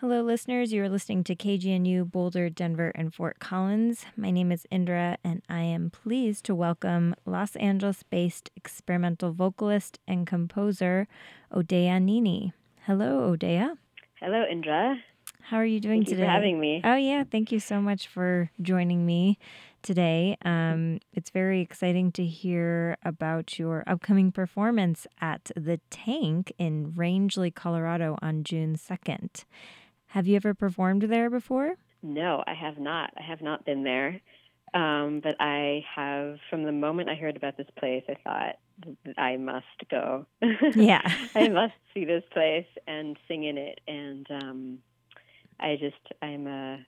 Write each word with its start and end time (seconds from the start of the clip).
Hello, 0.00 0.22
listeners. 0.22 0.72
You 0.72 0.82
are 0.82 0.88
listening 0.88 1.24
to 1.24 1.36
KGNU 1.36 2.10
Boulder, 2.10 2.48
Denver, 2.48 2.90
and 2.94 3.12
Fort 3.12 3.38
Collins. 3.38 4.06
My 4.16 4.30
name 4.30 4.50
is 4.50 4.66
Indra, 4.70 5.18
and 5.22 5.42
I 5.46 5.60
am 5.60 5.90
pleased 5.90 6.46
to 6.46 6.54
welcome 6.54 7.14
Los 7.26 7.54
Angeles 7.56 8.02
based 8.02 8.50
experimental 8.56 9.32
vocalist 9.32 9.98
and 10.08 10.26
composer 10.26 11.06
Odeya 11.52 12.00
Nini. 12.00 12.54
Hello, 12.86 13.36
Odeya. 13.36 13.76
Hello, 14.14 14.42
Indra. 14.50 14.96
How 15.42 15.58
are 15.58 15.66
you 15.66 15.80
doing 15.80 16.00
Thank 16.00 16.08
today? 16.08 16.22
You 16.22 16.28
for 16.28 16.32
having 16.32 16.58
me. 16.58 16.80
Oh, 16.82 16.96
yeah. 16.96 17.24
Thank 17.30 17.52
you 17.52 17.60
so 17.60 17.82
much 17.82 18.08
for 18.08 18.50
joining 18.62 19.04
me 19.04 19.38
today. 19.82 20.38
Um, 20.46 21.00
it's 21.12 21.28
very 21.28 21.60
exciting 21.60 22.10
to 22.12 22.24
hear 22.24 22.96
about 23.04 23.58
your 23.58 23.84
upcoming 23.86 24.32
performance 24.32 25.06
at 25.20 25.50
the 25.54 25.78
Tank 25.90 26.54
in 26.56 26.92
Rangely, 26.92 27.54
Colorado 27.54 28.16
on 28.22 28.44
June 28.44 28.76
2nd. 28.76 29.44
Have 30.10 30.26
you 30.26 30.36
ever 30.36 30.54
performed 30.54 31.02
there 31.02 31.30
before? 31.30 31.76
No, 32.02 32.42
I 32.44 32.54
have 32.54 32.78
not. 32.78 33.12
I 33.16 33.22
have 33.22 33.42
not 33.42 33.64
been 33.64 33.84
there. 33.84 34.20
Um, 34.74 35.20
but 35.22 35.36
I 35.40 35.84
have, 35.94 36.38
from 36.48 36.64
the 36.64 36.72
moment 36.72 37.08
I 37.08 37.14
heard 37.14 37.36
about 37.36 37.56
this 37.56 37.68
place, 37.78 38.04
I 38.08 38.14
thought 38.24 38.56
I 39.16 39.36
must 39.36 39.66
go. 39.90 40.26
Yeah. 40.74 41.02
I 41.34 41.48
must 41.48 41.74
see 41.94 42.04
this 42.04 42.24
place 42.32 42.66
and 42.88 43.16
sing 43.28 43.44
in 43.44 43.56
it. 43.56 43.80
And 43.86 44.26
um, 44.30 44.78
I 45.60 45.76
just, 45.76 46.12
I'm 46.22 46.46
a, 46.48 46.78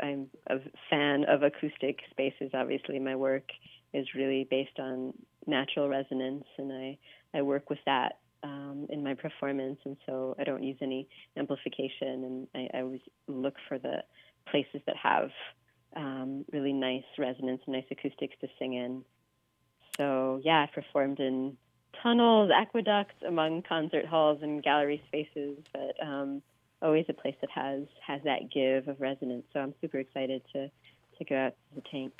I'm 0.00 0.28
a 0.48 0.56
fan 0.90 1.24
of 1.28 1.44
acoustic 1.44 2.00
spaces. 2.10 2.50
Obviously, 2.52 2.98
my 2.98 3.14
work 3.14 3.48
is 3.94 4.08
really 4.14 4.46
based 4.50 4.80
on 4.80 5.12
natural 5.46 5.88
resonance, 5.88 6.44
and 6.58 6.72
I, 6.72 6.98
I 7.34 7.42
work 7.42 7.70
with 7.70 7.80
that 7.86 8.18
um, 8.42 8.86
in 8.90 9.02
my 9.02 9.14
performance, 9.14 9.78
and 9.84 9.96
so 10.06 10.34
I 10.38 10.44
don't 10.44 10.62
use 10.62 10.78
any 10.82 11.08
amplification, 11.36 12.24
and 12.24 12.48
I, 12.54 12.78
I 12.78 12.80
always 12.82 13.00
look 13.28 13.54
for 13.68 13.78
the 13.78 14.02
places 14.50 14.80
that 14.86 14.96
have 14.96 15.30
um, 15.96 16.44
really 16.52 16.72
nice 16.72 17.04
resonance 17.18 17.62
and 17.66 17.74
nice 17.74 17.84
acoustics 17.90 18.34
to 18.40 18.48
sing 18.58 18.74
in. 18.74 19.04
So 19.96 20.40
yeah, 20.42 20.66
I've 20.66 20.72
performed 20.72 21.20
in 21.20 21.56
tunnels, 22.02 22.50
aqueducts, 22.54 23.22
among 23.26 23.62
concert 23.62 24.06
halls 24.06 24.38
and 24.42 24.62
gallery 24.62 25.02
spaces, 25.06 25.58
but 25.72 25.94
um, 26.04 26.42
always 26.80 27.04
a 27.08 27.12
place 27.12 27.36
that 27.40 27.50
has 27.50 27.82
has 28.04 28.20
that 28.24 28.50
give 28.52 28.88
of 28.88 29.00
resonance. 29.00 29.44
So 29.52 29.60
I'm 29.60 29.74
super 29.80 29.98
excited 29.98 30.42
to 30.54 30.70
to 31.18 31.24
go 31.24 31.36
out 31.36 31.54
to 31.68 31.74
the 31.76 31.82
tank. 31.90 32.12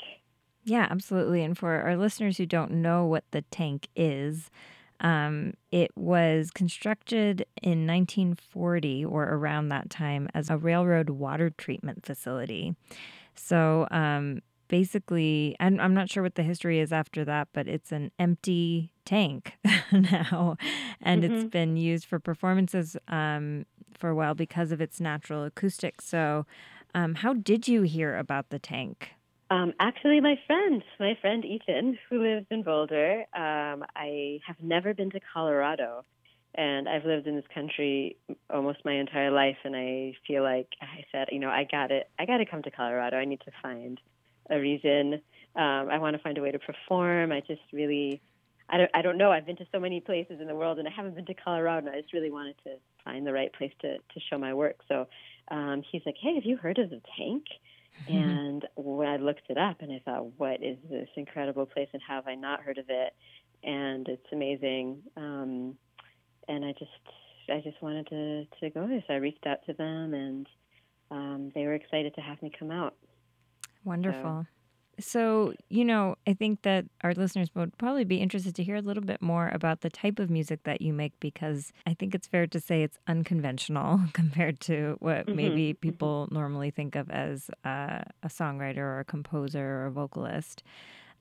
Yeah, 0.64 0.86
absolutely. 0.91 1.42
And 1.42 1.58
for 1.58 1.80
our 1.80 1.97
listeners 1.97 2.36
who 2.36 2.47
don't 2.47 2.70
know 2.70 3.04
what 3.04 3.25
the 3.32 3.42
tank 3.42 3.88
is, 3.97 4.50
um, 5.03 5.55
it 5.70 5.91
was 5.97 6.50
constructed 6.50 7.45
in 7.62 7.86
1940 7.86 9.05
or 9.05 9.25
around 9.25 9.69
that 9.69 9.91
time 9.91 10.28
as 10.33 10.48
a 10.48 10.56
railroad 10.56 11.11
water 11.11 11.50
treatment 11.50 12.06
facility. 12.06 12.75
So 13.34 13.86
um, 13.91 14.41
basically, 14.69 15.56
I'm, 15.61 15.78
I'm 15.81 15.94
not 15.94 16.09
sure 16.11 16.22
what 16.22 16.36
the 16.36 16.42
history 16.42 16.78
is 16.81 16.92
after 16.92 17.25
that, 17.25 17.48
but 17.53 17.69
it's 17.69 17.92
an 17.92 18.11
empty 18.19 18.92
tank 19.05 19.55
now. 19.92 20.56
And 21.00 21.25
Mm-hmm. 21.25 21.34
it's 21.34 21.44
been 21.50 21.77
used 21.77 22.05
for 22.06 22.19
performances 22.19 22.97
um, 23.09 23.66
for 23.98 24.09
a 24.11 24.14
while 24.14 24.34
because 24.34 24.72
of 24.72 24.81
its 24.81 25.00
natural 25.00 25.44
acoustics. 25.44 26.06
So, 26.06 26.47
um, 26.94 27.16
how 27.16 27.33
did 27.34 27.69
you 27.69 27.83
hear 27.83 28.16
about 28.16 28.50
the 28.50 28.59
tank? 28.59 29.11
Um, 29.53 29.75
actually, 29.78 30.19
my 30.22 30.36
friend, 30.47 30.83
my 30.98 31.14
friend 31.20 31.45
Ethan, 31.45 31.98
who 32.08 32.22
lives 32.22 32.47
in 32.50 32.62
Boulder, 32.62 33.27
um, 33.36 33.84
I 33.94 34.41
have 34.47 34.56
never 34.62 34.94
been 34.94 35.11
to 35.11 35.20
Colorado, 35.34 36.06
and 36.55 36.89
I've 36.89 37.05
lived 37.05 37.27
in 37.27 37.36
this 37.36 37.44
country 37.55 38.17
almost 38.48 38.78
my 38.86 38.94
entire 38.94 39.31
life, 39.31 39.59
and 39.64 39.77
I 39.77 40.14
feel 40.27 40.42
like 40.42 40.69
I 40.81 41.05
said, 41.12 41.28
you 41.33 41.39
know, 41.39 41.50
I 41.50 41.69
got 41.70 41.91
it, 41.91 42.09
I 42.19 42.25
got 42.25 42.39
to 42.39 42.47
come 42.47 42.62
to 42.62 42.70
Colorado. 42.70 43.19
I 43.19 43.27
need 43.27 43.42
to 43.44 43.50
find 43.62 44.00
a 44.48 44.59
reason. 44.59 45.20
Um, 45.55 45.91
I 45.91 45.98
want 45.98 46.16
to 46.16 46.22
find 46.22 46.39
a 46.39 46.41
way 46.41 46.53
to 46.53 46.59
perform. 46.59 47.31
I 47.31 47.41
just 47.41 47.61
really, 47.75 48.22
I 48.71 48.78
don't, 48.78 48.91
I 48.94 49.03
don't 49.03 49.19
know. 49.19 49.32
I've 49.32 49.44
been 49.44 49.56
to 49.56 49.66
so 49.71 49.78
many 49.78 50.00
places 50.00 50.41
in 50.41 50.47
the 50.47 50.55
world, 50.55 50.78
and 50.78 50.88
I 50.88 50.91
haven't 50.91 51.15
been 51.15 51.26
to 51.26 51.34
Colorado. 51.34 51.88
And 51.88 51.94
I 51.94 52.00
just 52.00 52.15
really 52.15 52.31
wanted 52.31 52.56
to 52.65 52.76
find 53.05 53.26
the 53.26 53.34
right 53.34 53.53
place 53.53 53.72
to 53.82 53.99
to 53.99 54.21
show 54.31 54.38
my 54.38 54.55
work. 54.55 54.78
So 54.88 55.09
um, 55.50 55.82
he's 55.93 56.00
like, 56.06 56.16
"Hey, 56.19 56.37
have 56.37 56.47
you 56.47 56.56
heard 56.56 56.78
of 56.78 56.88
the 56.88 57.03
Tank?" 57.19 57.44
And 58.08 58.66
when 58.76 59.08
I 59.08 59.16
looked 59.16 59.48
it 59.48 59.58
up, 59.58 59.80
and 59.80 59.92
I 59.92 60.00
thought, 60.04 60.38
"What 60.38 60.62
is 60.62 60.76
this 60.91 61.08
incredible 61.16 61.66
place? 61.66 61.88
And 61.92 62.03
how 62.03 62.16
have 62.16 62.26
I 62.26 62.34
not 62.34 62.60
heard 62.60 62.78
of 62.78 62.86
it?" 62.88 63.14
And 63.62 64.08
it's 64.08 64.26
amazing. 64.32 65.03
Um, 65.16 65.78
and 66.48 66.64
I 66.64 66.72
just, 66.72 66.91
I 67.48 67.60
just 67.60 67.81
wanted 67.81 68.08
to 68.08 68.44
to 68.60 68.70
go 68.70 68.86
there. 68.86 69.02
So 69.06 69.14
I 69.14 69.19
reached 69.19 69.47
out 69.47 69.64
to 69.66 69.72
them, 69.72 70.14
and 70.14 70.47
um, 71.10 71.52
they 71.54 71.64
were 71.64 71.75
excited 71.75 72.14
to 72.14 72.20
have 72.20 72.42
me 72.42 72.50
come 72.58 72.70
out. 72.70 72.97
Wonderful. 73.84 74.44
So, 74.44 74.47
you 75.68 75.84
know, 75.84 76.16
I 76.26 76.34
think 76.34 76.62
that 76.62 76.84
our 77.02 77.12
listeners 77.14 77.48
would 77.54 77.76
probably 77.78 78.04
be 78.04 78.16
interested 78.18 78.54
to 78.56 78.62
hear 78.64 78.76
a 78.76 78.80
little 78.82 79.02
bit 79.02 79.20
more 79.20 79.48
about 79.52 79.80
the 79.80 79.90
type 79.90 80.18
of 80.18 80.30
music 80.30 80.60
that 80.64 80.80
you 80.80 80.92
make 80.92 81.12
because 81.20 81.72
I 81.86 81.94
think 81.94 82.14
it's 82.14 82.26
fair 82.26 82.46
to 82.46 82.60
say 82.60 82.82
it's 82.82 82.98
unconventional 83.06 84.00
compared 84.12 84.60
to 84.60 84.96
what 85.00 85.26
Mhm, 85.26 85.34
maybe 85.34 85.74
mhm. 85.74 85.80
people 85.80 86.28
normally 86.30 86.70
think 86.70 86.94
of 86.96 87.10
as 87.10 87.50
uh, 87.64 88.02
a 88.22 88.28
songwriter 88.28 88.78
or 88.78 89.00
a 89.00 89.04
composer 89.04 89.64
or 89.82 89.86
a 89.86 89.90
vocalist. 89.90 90.62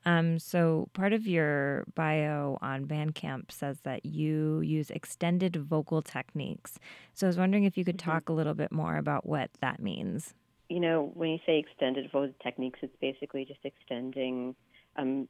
Um, 0.03 0.39
so, 0.39 0.89
part 0.93 1.13
of 1.13 1.27
your 1.27 1.85
bio 1.93 2.57
on 2.61 2.85
Bandcamp 2.85 3.51
says 3.51 3.81
that 3.81 4.03
you 4.03 4.59
use 4.61 4.89
extended 4.89 5.55
vocal 5.55 6.01
techniques. 6.01 6.79
So, 7.13 7.27
I 7.27 7.29
was 7.29 7.37
wondering 7.37 7.65
if 7.65 7.77
you 7.77 7.85
could 7.85 7.97
Mhm. 7.99 8.05
talk 8.05 8.27
a 8.29 8.33
little 8.33 8.55
bit 8.55 8.71
more 8.71 8.97
about 8.97 9.27
what 9.27 9.51
that 9.61 9.79
means. 9.79 10.33
You 10.71 10.79
know, 10.79 11.11
when 11.13 11.29
you 11.31 11.39
say 11.45 11.59
extended 11.59 12.05
vocal 12.11 12.33
techniques, 12.41 12.79
it's 12.81 12.95
basically 13.01 13.43
just 13.43 13.59
extending, 13.65 14.55
um, 14.95 15.27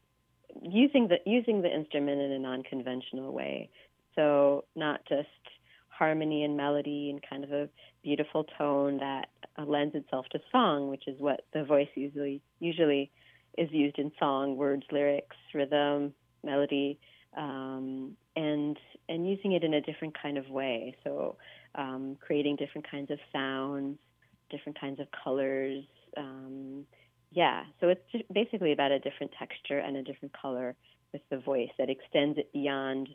using 0.61 1.07
the 1.07 1.17
using 1.25 1.63
the 1.63 1.73
instrument 1.73 2.21
in 2.21 2.31
a 2.31 2.37
non-conventional 2.37 3.33
way. 3.33 3.69
So 4.15 4.65
not 4.75 4.99
just 5.09 5.29
harmony 5.89 6.43
and 6.43 6.55
melody 6.55 7.09
and 7.09 7.19
kind 7.27 7.43
of 7.43 7.51
a 7.51 7.69
beautiful 8.03 8.45
tone 8.55 8.99
that 8.99 9.29
uh, 9.57 9.65
lends 9.65 9.95
itself 9.95 10.27
to 10.33 10.39
song, 10.51 10.89
which 10.89 11.07
is 11.07 11.19
what 11.19 11.41
the 11.53 11.63
voice 11.63 11.89
usually 11.95 12.39
usually 12.59 13.09
is 13.57 13.69
used 13.71 13.97
in 13.97 14.11
song: 14.19 14.57
words, 14.57 14.83
lyrics, 14.91 15.37
rhythm, 15.55 16.13
melody, 16.43 16.99
um, 17.35 18.15
and 18.35 18.77
and 19.09 19.27
using 19.27 19.53
it 19.53 19.63
in 19.63 19.73
a 19.73 19.81
different 19.81 20.15
kind 20.21 20.37
of 20.37 20.47
way. 20.49 20.95
So 21.03 21.37
um, 21.73 22.15
creating 22.19 22.57
different 22.57 22.91
kinds 22.91 23.09
of 23.09 23.17
sounds 23.33 23.97
different 24.51 24.79
kinds 24.79 24.99
of 24.99 25.07
colors. 25.23 25.83
Um, 26.17 26.85
yeah, 27.31 27.63
so 27.79 27.87
it's 27.89 28.03
just 28.11 28.25
basically 28.33 28.73
about 28.73 28.91
a 28.91 28.99
different 28.99 29.31
texture 29.39 29.79
and 29.79 29.97
a 29.97 30.03
different 30.03 30.33
color 30.39 30.75
with 31.13 31.21
the 31.29 31.39
voice 31.39 31.69
that 31.77 31.89
extends 31.89 32.37
it 32.37 32.51
beyond 32.53 33.09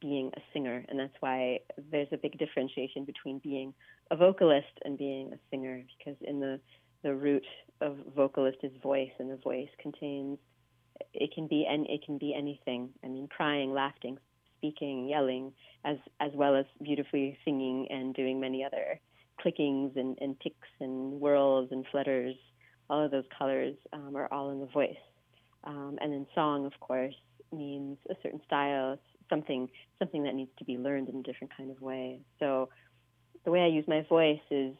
being 0.00 0.30
a 0.36 0.40
singer. 0.52 0.84
And 0.88 0.98
that's 0.98 1.16
why 1.20 1.60
there's 1.90 2.08
a 2.12 2.16
big 2.16 2.38
differentiation 2.38 3.04
between 3.04 3.38
being 3.38 3.72
a 4.10 4.16
vocalist 4.16 4.78
and 4.84 4.98
being 4.98 5.32
a 5.32 5.38
singer, 5.50 5.82
because 5.98 6.18
in 6.20 6.40
the, 6.40 6.60
the 7.02 7.14
root 7.14 7.44
of 7.80 7.96
vocalist 8.14 8.58
is 8.62 8.72
voice, 8.82 9.10
and 9.18 9.30
the 9.30 9.36
voice 9.36 9.70
contains 9.80 10.38
it 11.14 11.32
can 11.34 11.46
be 11.46 11.66
and 11.68 11.86
it 11.88 12.04
can 12.04 12.18
be 12.18 12.34
anything. 12.34 12.90
I 13.04 13.08
mean, 13.08 13.28
crying, 13.28 13.72
laughing, 13.72 14.18
speaking, 14.58 15.08
yelling, 15.08 15.52
as 15.84 15.96
as 16.20 16.30
well 16.34 16.54
as 16.54 16.66
beautifully 16.82 17.38
singing 17.44 17.88
and 17.90 18.14
doing 18.14 18.40
many 18.40 18.64
other 18.64 19.00
clickings 19.40 19.96
and, 19.96 20.16
and 20.20 20.38
ticks 20.40 20.68
and 20.80 21.20
whirls 21.20 21.68
and 21.70 21.84
flutters, 21.90 22.36
all 22.88 23.04
of 23.04 23.10
those 23.10 23.24
colors 23.36 23.74
um, 23.92 24.16
are 24.16 24.32
all 24.32 24.50
in 24.50 24.60
the 24.60 24.66
voice. 24.66 24.96
Um, 25.64 25.98
and 26.00 26.12
then 26.12 26.26
song, 26.34 26.66
of 26.66 26.72
course, 26.80 27.14
means 27.52 27.98
a 28.10 28.14
certain 28.22 28.40
style, 28.46 28.98
something 29.28 29.68
something 29.98 30.24
that 30.24 30.34
needs 30.34 30.50
to 30.58 30.64
be 30.64 30.76
learned 30.76 31.08
in 31.08 31.16
a 31.16 31.22
different 31.22 31.56
kind 31.56 31.70
of 31.70 31.80
way. 31.80 32.20
So 32.38 32.68
the 33.44 33.50
way 33.50 33.60
I 33.60 33.68
use 33.68 33.84
my 33.86 34.04
voice 34.08 34.40
is 34.50 34.74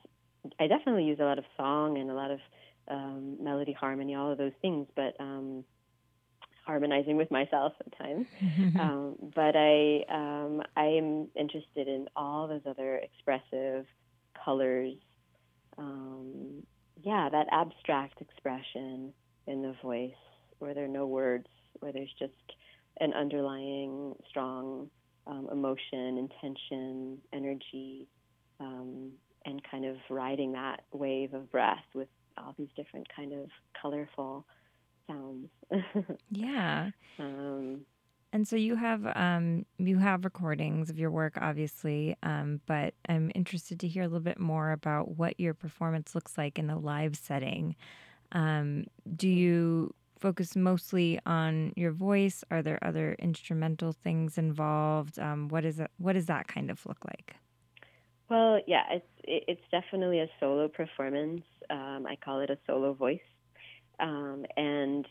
I 0.58 0.66
definitely 0.66 1.04
use 1.04 1.18
a 1.20 1.24
lot 1.24 1.38
of 1.38 1.44
song 1.56 1.98
and 1.98 2.10
a 2.10 2.14
lot 2.14 2.30
of 2.30 2.40
um, 2.88 3.36
melody, 3.40 3.72
harmony, 3.72 4.14
all 4.14 4.32
of 4.32 4.38
those 4.38 4.52
things, 4.60 4.88
but 4.96 5.14
um, 5.20 5.64
harmonizing 6.66 7.16
with 7.16 7.30
myself 7.30 7.72
at 7.80 7.98
times. 7.98 8.26
um, 8.80 9.16
but 9.34 9.54
I 9.56 10.04
um, 10.08 10.62
I 10.76 10.84
am 10.84 11.28
interested 11.36 11.88
in 11.88 12.08
all 12.16 12.48
those 12.48 12.62
other 12.66 12.96
expressive 12.96 13.86
colors. 14.44 14.94
Um, 15.78 16.62
yeah, 17.02 17.28
that 17.30 17.46
abstract 17.50 18.20
expression 18.20 19.12
in 19.46 19.62
the 19.62 19.74
voice, 19.82 20.12
where 20.58 20.74
there 20.74 20.84
are 20.84 20.88
no 20.88 21.06
words, 21.06 21.46
where 21.80 21.92
there's 21.92 22.14
just 22.18 22.32
an 23.00 23.12
underlying 23.12 24.14
strong 24.28 24.88
um, 25.26 25.48
emotion, 25.50 26.18
intention, 26.18 27.18
energy, 27.32 28.08
um, 28.60 29.10
and 29.44 29.60
kind 29.68 29.84
of 29.84 29.96
riding 30.10 30.52
that 30.52 30.82
wave 30.92 31.34
of 31.34 31.50
breath 31.50 31.84
with 31.94 32.08
all 32.38 32.54
these 32.58 32.68
different 32.76 33.06
kind 33.14 33.32
of 33.32 33.48
colorful 33.80 34.44
sounds. 35.06 35.48
yeah. 36.30 36.90
um, 37.18 37.80
And 38.32 38.48
so 38.48 38.56
you 38.56 38.76
have 38.76 39.06
um, 39.14 39.66
you 39.76 39.98
have 39.98 40.24
recordings 40.24 40.88
of 40.88 40.98
your 40.98 41.10
work, 41.10 41.34
obviously, 41.36 42.16
um, 42.22 42.62
but 42.66 42.94
I'm 43.08 43.30
interested 43.34 43.78
to 43.80 43.88
hear 43.88 44.04
a 44.04 44.06
little 44.06 44.20
bit 44.20 44.40
more 44.40 44.72
about 44.72 45.16
what 45.18 45.38
your 45.38 45.52
performance 45.52 46.14
looks 46.14 46.38
like 46.38 46.58
in 46.58 46.70
a 46.70 46.78
live 46.78 47.16
setting. 47.16 47.76
Um, 48.32 48.86
do 49.16 49.28
you 49.28 49.94
focus 50.18 50.56
mostly 50.56 51.20
on 51.26 51.74
your 51.76 51.92
voice? 51.92 52.42
Are 52.50 52.62
there 52.62 52.78
other 52.82 53.14
instrumental 53.18 53.92
things 53.92 54.38
involved? 54.38 55.18
Um, 55.18 55.48
what 55.48 55.66
is 55.66 55.76
that? 55.76 55.90
What 55.98 56.14
does 56.14 56.26
that 56.26 56.48
kind 56.48 56.70
of 56.70 56.86
look 56.86 57.04
like? 57.04 57.36
Well, 58.30 58.60
yeah, 58.66 58.84
it's 58.90 59.06
it's 59.24 59.60
definitely 59.70 60.20
a 60.20 60.28
solo 60.40 60.68
performance. 60.68 61.42
Um, 61.68 62.06
I 62.08 62.16
call 62.16 62.40
it 62.40 62.48
a 62.48 62.58
solo 62.66 62.94
voice, 62.94 63.20
um, 64.00 64.46
and 64.56 65.06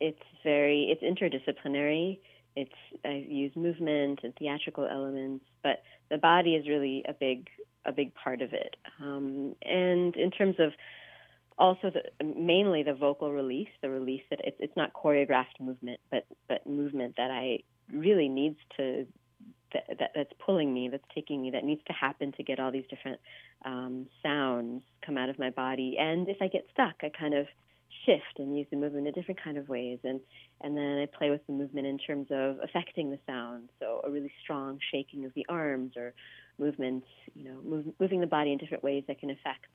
it's 0.00 0.22
very 0.44 0.84
it's 0.84 1.02
interdisciplinary. 1.02 2.20
It's 2.60 3.00
I 3.04 3.24
use 3.28 3.52
movement 3.56 4.20
and 4.22 4.34
theatrical 4.36 4.86
elements, 4.86 5.44
but 5.62 5.82
the 6.10 6.18
body 6.18 6.54
is 6.54 6.68
really 6.68 7.04
a 7.08 7.12
big 7.12 7.48
a 7.84 7.92
big 7.92 8.14
part 8.14 8.42
of 8.42 8.52
it. 8.52 8.76
Um, 9.00 9.54
and 9.62 10.14
in 10.16 10.30
terms 10.30 10.56
of 10.58 10.72
also 11.58 11.90
the, 11.90 12.24
mainly 12.24 12.82
the 12.82 12.94
vocal 12.94 13.32
release, 13.32 13.68
the 13.82 13.90
release 13.90 14.22
that 14.30 14.40
it's, 14.44 14.56
it's 14.60 14.76
not 14.76 14.92
choreographed 14.92 15.60
movement, 15.60 16.00
but 16.10 16.26
but 16.48 16.66
movement 16.66 17.14
that 17.16 17.30
I 17.30 17.60
really 17.92 18.28
needs 18.28 18.56
to 18.76 19.06
that, 19.72 19.84
that, 19.98 20.10
that's 20.14 20.32
pulling 20.44 20.72
me, 20.72 20.88
that's 20.88 21.04
taking 21.14 21.40
me, 21.42 21.50
that 21.52 21.64
needs 21.64 21.82
to 21.86 21.92
happen 21.92 22.32
to 22.32 22.42
get 22.42 22.58
all 22.58 22.72
these 22.72 22.86
different 22.90 23.20
um, 23.64 24.06
sounds 24.22 24.82
come 25.04 25.16
out 25.16 25.28
of 25.28 25.38
my 25.38 25.50
body. 25.50 25.96
And 25.98 26.28
if 26.28 26.38
I 26.40 26.48
get 26.48 26.66
stuck, 26.72 26.96
I 27.02 27.10
kind 27.16 27.34
of 27.34 27.46
shift 28.06 28.38
and 28.38 28.56
use 28.56 28.66
the 28.70 28.76
movement 28.76 29.06
in 29.06 29.12
different 29.12 29.42
kind 29.42 29.56
of 29.58 29.68
ways. 29.68 29.98
And 30.04 30.20
and 30.60 30.76
then 30.76 30.98
I 30.98 31.06
play 31.06 31.30
with 31.30 31.46
the 31.46 31.52
movement 31.52 31.86
in 31.86 31.98
terms 31.98 32.28
of 32.30 32.58
affecting 32.62 33.10
the 33.10 33.18
sound. 33.26 33.70
So 33.78 34.00
a 34.04 34.10
really 34.10 34.32
strong 34.42 34.78
shaking 34.92 35.24
of 35.24 35.32
the 35.34 35.46
arms 35.48 35.96
or 35.96 36.14
movements 36.58 37.06
you 37.34 37.44
know 37.44 37.60
move, 37.64 37.86
moving 37.98 38.20
the 38.20 38.26
body 38.26 38.52
in 38.52 38.58
different 38.58 38.84
ways 38.84 39.04
that 39.08 39.18
can 39.18 39.30
affect 39.30 39.66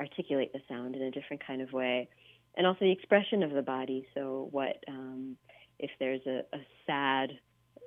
articulate 0.00 0.52
the 0.52 0.60
sound 0.68 0.96
in 0.96 1.02
a 1.02 1.10
different 1.10 1.46
kind 1.46 1.62
of 1.62 1.72
way. 1.72 2.08
And 2.56 2.66
also 2.66 2.80
the 2.80 2.92
expression 2.92 3.42
of 3.42 3.50
the 3.50 3.62
body. 3.62 4.06
So 4.14 4.48
what 4.50 4.82
um, 4.88 5.36
if 5.78 5.90
there's 5.98 6.22
a, 6.26 6.42
a 6.52 6.60
sad 6.86 7.30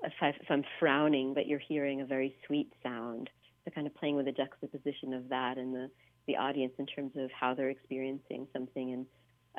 if, 0.04 0.14
I, 0.22 0.30
if 0.30 0.50
I'm 0.50 0.64
frowning 0.80 1.34
but 1.34 1.48
you're 1.48 1.60
hearing 1.60 2.02
a 2.02 2.06
very 2.06 2.36
sweet 2.46 2.72
sound 2.84 3.30
so 3.66 3.72
kind 3.72 3.88
of 3.88 3.96
playing 3.96 4.16
with 4.16 4.26
the 4.26 4.32
juxtaposition 4.32 5.14
of 5.14 5.30
that 5.30 5.58
and 5.58 5.74
the 5.74 5.90
the 6.28 6.36
audience 6.36 6.74
in 6.78 6.86
terms 6.86 7.12
of 7.16 7.32
how 7.32 7.54
they're 7.54 7.70
experiencing 7.70 8.48
something 8.54 8.92
and 8.92 9.06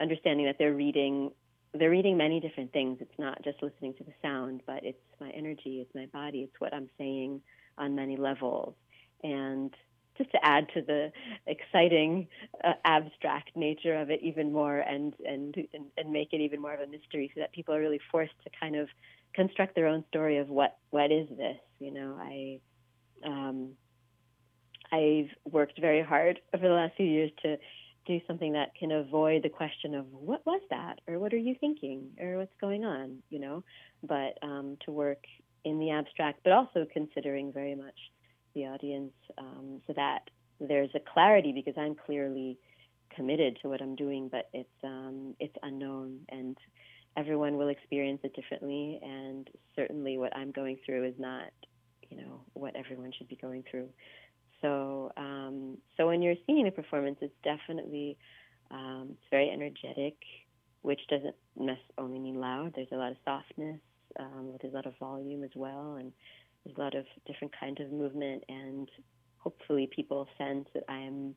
understanding 0.00 0.46
that 0.46 0.56
they're 0.58 0.74
reading 0.74 1.30
they're 1.74 1.90
reading 1.90 2.16
many 2.16 2.40
different 2.40 2.72
things. 2.72 2.96
It's 3.00 3.18
not 3.18 3.42
just 3.44 3.62
listening 3.62 3.92
to 3.98 4.04
the 4.04 4.12
sound, 4.22 4.62
but 4.66 4.84
it's 4.84 4.98
my 5.20 5.28
energy, 5.30 5.80
it's 5.80 5.94
my 5.94 6.06
body, 6.06 6.40
it's 6.40 6.60
what 6.60 6.72
I'm 6.72 6.88
saying 6.96 7.42
on 7.76 7.94
many 7.94 8.16
levels. 8.16 8.74
And 9.22 9.74
just 10.16 10.30
to 10.32 10.38
add 10.42 10.66
to 10.74 10.82
the 10.82 11.12
exciting 11.46 12.26
uh, 12.64 12.72
abstract 12.84 13.50
nature 13.54 13.96
of 13.96 14.10
it 14.10 14.20
even 14.22 14.52
more 14.52 14.78
and, 14.78 15.14
and 15.24 15.54
and 15.72 15.86
and 15.96 16.12
make 16.12 16.32
it 16.32 16.40
even 16.40 16.60
more 16.60 16.74
of 16.74 16.80
a 16.80 16.86
mystery 16.86 17.30
so 17.34 17.40
that 17.40 17.52
people 17.52 17.74
are 17.74 17.80
really 17.80 18.00
forced 18.10 18.32
to 18.44 18.50
kind 18.58 18.74
of 18.74 18.88
construct 19.34 19.74
their 19.74 19.86
own 19.86 20.04
story 20.08 20.38
of 20.38 20.48
what 20.48 20.76
what 20.90 21.12
is 21.12 21.28
this 21.36 21.58
you 21.78 21.92
know 21.92 22.18
i 22.20 22.58
um 23.24 23.70
i've 24.90 25.28
worked 25.52 25.80
very 25.80 26.02
hard 26.02 26.40
over 26.54 26.66
the 26.66 26.74
last 26.74 26.96
few 26.96 27.06
years 27.06 27.30
to 27.42 27.56
do 28.08 28.20
something 28.26 28.52
that 28.54 28.74
can 28.74 28.90
avoid 28.90 29.44
the 29.44 29.48
question 29.48 29.94
of 29.94 30.06
what 30.12 30.44
was 30.44 30.60
that? 30.70 31.00
Or 31.06 31.20
what 31.20 31.32
are 31.32 31.38
you 31.38 31.54
thinking? 31.60 32.08
Or 32.20 32.38
what's 32.38 32.56
going 32.60 32.84
on? 32.84 33.18
You 33.30 33.38
know? 33.38 33.64
But 34.02 34.38
um, 34.42 34.76
to 34.84 34.90
work 34.90 35.22
in 35.64 35.78
the 35.78 35.90
abstract 35.90 36.40
but 36.44 36.52
also 36.52 36.86
considering 36.92 37.52
very 37.52 37.74
much 37.74 37.94
the 38.54 38.66
audience 38.66 39.12
um, 39.38 39.80
so 39.86 39.92
that 39.94 40.30
there's 40.60 40.90
a 40.94 41.00
clarity 41.12 41.52
because 41.52 41.74
i'm 41.76 41.94
clearly 41.94 42.58
committed 43.14 43.58
to 43.60 43.68
what 43.68 43.82
i'm 43.82 43.94
doing 43.96 44.28
but 44.30 44.48
it's 44.52 44.68
um, 44.84 45.34
it's 45.40 45.54
unknown 45.62 46.18
and 46.28 46.56
everyone 47.16 47.56
will 47.56 47.68
experience 47.68 48.20
it 48.22 48.34
differently. 48.34 49.00
And 49.02 49.48
certainly 49.74 50.18
what 50.18 50.36
i'm 50.36 50.52
going 50.52 50.78
through 50.84 51.04
is 51.04 51.14
not 51.18 51.50
you 52.10 52.16
know 52.16 52.40
what 52.54 52.74
everyone 52.76 53.12
should 53.16 53.28
be 53.28 53.36
going 53.36 53.64
through 53.70 53.88
so, 54.60 55.12
um, 55.16 55.78
so 55.96 56.06
when 56.06 56.22
you're 56.22 56.34
seeing 56.46 56.66
a 56.66 56.70
performance, 56.70 57.18
it's 57.20 57.34
definitely 57.44 58.16
um, 58.70 59.08
it's 59.10 59.30
very 59.30 59.50
energetic, 59.50 60.16
which 60.82 61.00
doesn't 61.08 61.34
only 61.96 62.18
mean 62.18 62.40
loud. 62.40 62.72
There's 62.74 62.92
a 62.92 62.96
lot 62.96 63.12
of 63.12 63.16
softness. 63.24 63.80
Um, 64.18 64.54
there's 64.60 64.72
a 64.72 64.76
lot 64.76 64.86
of 64.86 64.94
volume 64.98 65.44
as 65.44 65.50
well, 65.54 65.96
and 65.96 66.12
there's 66.64 66.76
a 66.76 66.80
lot 66.80 66.94
of 66.94 67.04
different 67.26 67.54
kinds 67.58 67.80
of 67.80 67.92
movement. 67.92 68.44
And 68.48 68.88
hopefully, 69.38 69.88
people 69.94 70.28
sense 70.36 70.68
that 70.74 70.84
I 70.88 70.98
am 70.98 71.34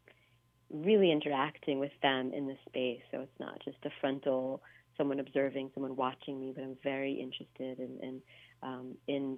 really 0.70 1.12
interacting 1.12 1.80
with 1.80 1.92
them 2.02 2.32
in 2.34 2.48
the 2.48 2.58
space. 2.68 3.02
So 3.12 3.22
it's 3.22 3.40
not 3.40 3.62
just 3.64 3.78
a 3.86 3.90
frontal 4.00 4.62
someone 4.98 5.20
observing, 5.20 5.72
someone 5.74 5.96
watching 5.96 6.40
me, 6.40 6.52
but 6.54 6.64
I'm 6.64 6.78
very 6.84 7.14
interested 7.14 7.80
in 7.80 7.98
in, 8.02 8.22
um, 8.64 8.96
in 9.08 9.38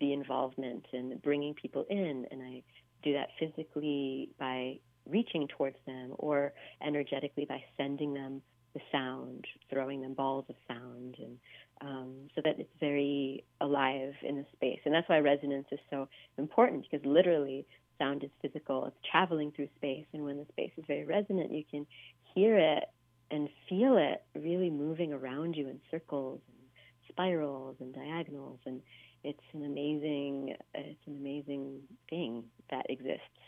the 0.00 0.12
involvement 0.12 0.86
and 0.92 1.20
bringing 1.22 1.54
people 1.54 1.84
in, 1.90 2.26
and 2.30 2.42
I 2.42 2.62
do 3.06 3.12
that 3.14 3.28
physically 3.38 4.30
by 4.38 4.78
reaching 5.08 5.48
towards 5.48 5.76
them 5.86 6.12
or 6.18 6.52
energetically 6.84 7.44
by 7.44 7.62
sending 7.76 8.12
them 8.12 8.42
the 8.74 8.80
sound, 8.92 9.44
throwing 9.70 10.02
them 10.02 10.12
balls 10.12 10.44
of 10.48 10.56
sound, 10.68 11.16
and 11.18 11.38
um, 11.80 12.14
so 12.34 12.42
that 12.44 12.58
it's 12.58 12.72
very 12.80 13.44
alive 13.60 14.12
in 14.22 14.36
the 14.36 14.44
space. 14.54 14.80
And 14.84 14.92
that's 14.92 15.08
why 15.08 15.18
resonance 15.18 15.66
is 15.72 15.78
so 15.90 16.08
important 16.36 16.84
because 16.90 17.06
literally 17.06 17.64
sound 17.98 18.24
is 18.24 18.30
physical. 18.42 18.84
It's 18.86 18.96
traveling 19.10 19.52
through 19.52 19.68
space, 19.76 20.04
and 20.12 20.24
when 20.24 20.36
the 20.36 20.46
space 20.52 20.72
is 20.76 20.84
very 20.86 21.04
resonant, 21.04 21.52
you 21.52 21.64
can 21.70 21.86
hear 22.34 22.58
it 22.58 22.84
and 23.30 23.48
feel 23.68 23.96
it 23.96 24.22
really 24.38 24.70
moving 24.70 25.12
around 25.12 25.54
you 25.54 25.68
in 25.68 25.80
circles 25.90 26.40
and 26.48 26.68
spirals 27.08 27.76
and 27.80 27.94
diagonals 27.94 28.58
and 28.66 28.82
it's 29.26 29.48
an 29.54 29.64
amazing 29.64 30.54
it's 30.74 31.06
an 31.06 31.16
amazing 31.16 31.80
thing 32.08 32.44
that 32.70 32.86
exists 32.88 33.42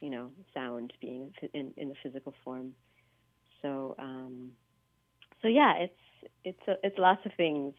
you 0.00 0.08
know 0.08 0.30
sound 0.54 0.92
being 1.00 1.32
in, 1.52 1.72
in 1.76 1.88
the 1.88 1.94
physical 2.02 2.32
form. 2.44 2.72
So 3.60 3.96
um, 3.98 4.50
so 5.42 5.48
yeah 5.48 5.74
it's 5.78 6.32
it's 6.44 6.68
a, 6.68 6.74
it's 6.84 6.98
lots 6.98 7.20
of 7.26 7.32
things 7.36 7.74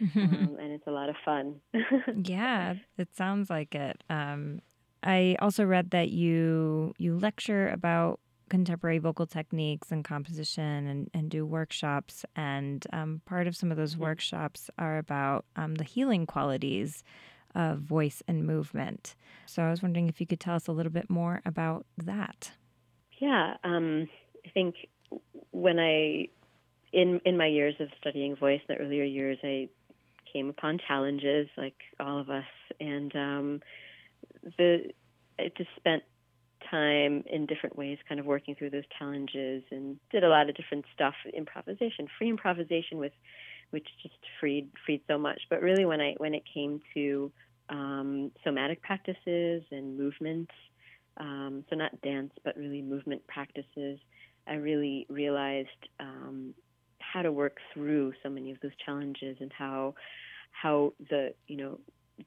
um, 0.16 0.56
and 0.60 0.72
it's 0.72 0.86
a 0.86 0.90
lot 0.90 1.08
of 1.10 1.16
fun. 1.24 1.60
Yeah 2.24 2.74
it 2.96 3.14
sounds 3.14 3.50
like 3.50 3.74
it. 3.74 4.02
Um, 4.08 4.60
i 5.06 5.36
also 5.40 5.62
read 5.64 5.90
that 5.90 6.08
you 6.08 6.94
you 6.96 7.18
lecture 7.18 7.68
about 7.68 8.20
contemporary 8.48 8.98
vocal 8.98 9.26
techniques 9.26 9.90
and 9.90 10.04
composition 10.04 10.86
and, 10.86 11.10
and 11.14 11.30
do 11.30 11.46
workshops. 11.46 12.24
And 12.36 12.86
um, 12.92 13.20
part 13.24 13.46
of 13.46 13.56
some 13.56 13.70
of 13.70 13.76
those 13.76 13.96
workshops 13.96 14.70
are 14.78 14.98
about 14.98 15.44
um, 15.56 15.76
the 15.76 15.84
healing 15.84 16.26
qualities 16.26 17.02
of 17.54 17.78
voice 17.78 18.22
and 18.26 18.46
movement. 18.46 19.14
So 19.46 19.62
I 19.62 19.70
was 19.70 19.82
wondering 19.82 20.08
if 20.08 20.20
you 20.20 20.26
could 20.26 20.40
tell 20.40 20.56
us 20.56 20.66
a 20.66 20.72
little 20.72 20.92
bit 20.92 21.08
more 21.08 21.40
about 21.44 21.86
that. 21.98 22.52
Yeah, 23.18 23.54
um, 23.62 24.08
I 24.44 24.50
think 24.50 24.74
when 25.52 25.78
I, 25.78 26.28
in 26.92 27.20
in 27.24 27.36
my 27.36 27.46
years 27.46 27.74
of 27.78 27.88
studying 28.00 28.36
voice, 28.36 28.60
in 28.68 28.74
the 28.74 28.82
earlier 28.82 29.04
years, 29.04 29.38
I 29.42 29.68
came 30.32 30.50
upon 30.50 30.80
challenges 30.86 31.48
like 31.56 31.76
all 32.00 32.18
of 32.18 32.28
us, 32.28 32.44
and 32.80 33.14
um, 33.14 33.60
the 34.58 34.90
I 35.38 35.50
just 35.56 35.70
spent 35.76 36.02
time 36.70 37.24
in 37.26 37.46
different 37.46 37.76
ways, 37.76 37.98
kind 38.08 38.20
of 38.20 38.26
working 38.26 38.54
through 38.54 38.70
those 38.70 38.84
challenges, 38.98 39.62
and 39.70 39.98
did 40.10 40.24
a 40.24 40.28
lot 40.28 40.48
of 40.48 40.56
different 40.56 40.84
stuff, 40.94 41.14
improvisation, 41.36 42.08
free 42.18 42.28
improvisation, 42.28 42.98
with 42.98 43.12
which 43.70 43.86
just 44.02 44.14
freed 44.40 44.68
freed 44.84 45.00
so 45.08 45.18
much. 45.18 45.42
But 45.50 45.62
really, 45.62 45.84
when 45.84 46.00
I 46.00 46.14
when 46.18 46.34
it 46.34 46.42
came 46.52 46.80
to 46.94 47.32
um, 47.68 48.30
somatic 48.44 48.82
practices 48.82 49.62
and 49.70 49.98
movement, 49.98 50.50
um, 51.18 51.64
so 51.68 51.76
not 51.76 52.00
dance, 52.02 52.32
but 52.44 52.56
really 52.56 52.82
movement 52.82 53.26
practices, 53.26 53.98
I 54.46 54.54
really 54.54 55.06
realized 55.08 55.68
um, 56.00 56.54
how 56.98 57.22
to 57.22 57.32
work 57.32 57.58
through 57.72 58.12
so 58.22 58.28
many 58.28 58.50
of 58.50 58.60
those 58.60 58.72
challenges 58.84 59.36
and 59.40 59.52
how 59.52 59.94
how 60.50 60.92
the 61.10 61.34
you 61.46 61.56
know 61.56 61.78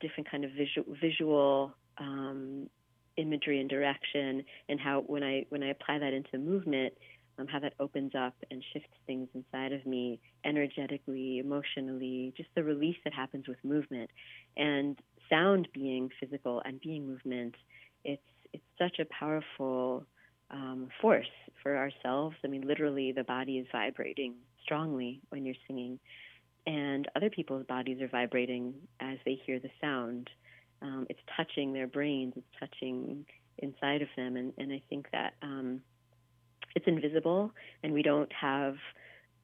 different 0.01 0.29
kind 0.29 0.43
of 0.43 0.51
visual 0.51 0.95
visual 1.01 1.73
um, 1.97 2.69
imagery 3.17 3.59
and 3.59 3.69
direction, 3.69 4.43
and 4.69 4.79
how 4.79 5.01
when 5.07 5.23
I 5.23 5.45
when 5.49 5.63
I 5.63 5.69
apply 5.69 5.99
that 5.99 6.13
into 6.13 6.37
movement, 6.37 6.93
um, 7.37 7.47
how 7.47 7.59
that 7.59 7.73
opens 7.79 8.13
up 8.15 8.35
and 8.49 8.63
shifts 8.73 8.89
things 9.05 9.27
inside 9.33 9.73
of 9.73 9.85
me 9.85 10.19
energetically, 10.45 11.39
emotionally, 11.39 12.33
just 12.35 12.49
the 12.55 12.63
release 12.63 12.97
that 13.03 13.13
happens 13.13 13.47
with 13.47 13.57
movement, 13.63 14.09
and 14.55 14.99
sound 15.29 15.67
being 15.73 16.09
physical 16.19 16.61
and 16.65 16.79
being 16.81 17.05
movement. 17.05 17.55
It's 18.03 18.21
it's 18.53 18.63
such 18.79 18.99
a 18.99 19.05
powerful 19.05 20.05
um, 20.49 20.87
force 21.01 21.27
for 21.61 21.77
ourselves. 21.77 22.35
I 22.43 22.47
mean, 22.47 22.61
literally, 22.67 23.11
the 23.11 23.23
body 23.23 23.57
is 23.57 23.67
vibrating 23.71 24.35
strongly 24.63 25.21
when 25.29 25.45
you're 25.45 25.55
singing, 25.67 25.99
and 26.65 27.07
other 27.15 27.29
people's 27.29 27.65
bodies 27.65 28.01
are 28.01 28.07
vibrating 28.07 28.73
as 28.99 29.17
they 29.25 29.39
hear 29.45 29.59
the 29.59 29.69
sound. 29.81 30.29
Um, 30.81 31.07
it's 31.09 31.19
touching 31.35 31.73
their 31.73 31.87
brains, 31.87 32.33
it's 32.35 32.47
touching 32.59 33.25
inside 33.59 34.01
of 34.01 34.09
them, 34.15 34.37
and, 34.37 34.53
and 34.57 34.71
I 34.71 34.81
think 34.89 35.07
that 35.11 35.33
um, 35.41 35.81
it's 36.75 36.85
invisible, 36.87 37.51
and 37.83 37.93
we 37.93 38.03
don't 38.03 38.31
have 38.33 38.75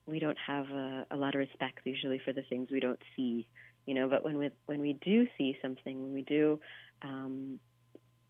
we 0.05 0.19
don't 0.19 0.37
have 0.45 0.69
a, 0.69 1.05
a 1.11 1.15
lot 1.15 1.33
of 1.33 1.39
respect 1.39 1.79
usually 1.85 2.19
for 2.23 2.33
the 2.33 2.41
things 2.49 2.67
we 2.69 2.81
don't 2.81 2.99
see, 3.15 3.47
you 3.85 3.93
know. 3.93 4.07
But 4.07 4.23
when 4.23 4.37
we 4.37 4.49
when 4.65 4.81
we 4.81 4.93
do 5.03 5.27
see 5.37 5.57
something, 5.61 6.01
when 6.01 6.13
we 6.13 6.21
do 6.23 6.59
um, 7.01 7.59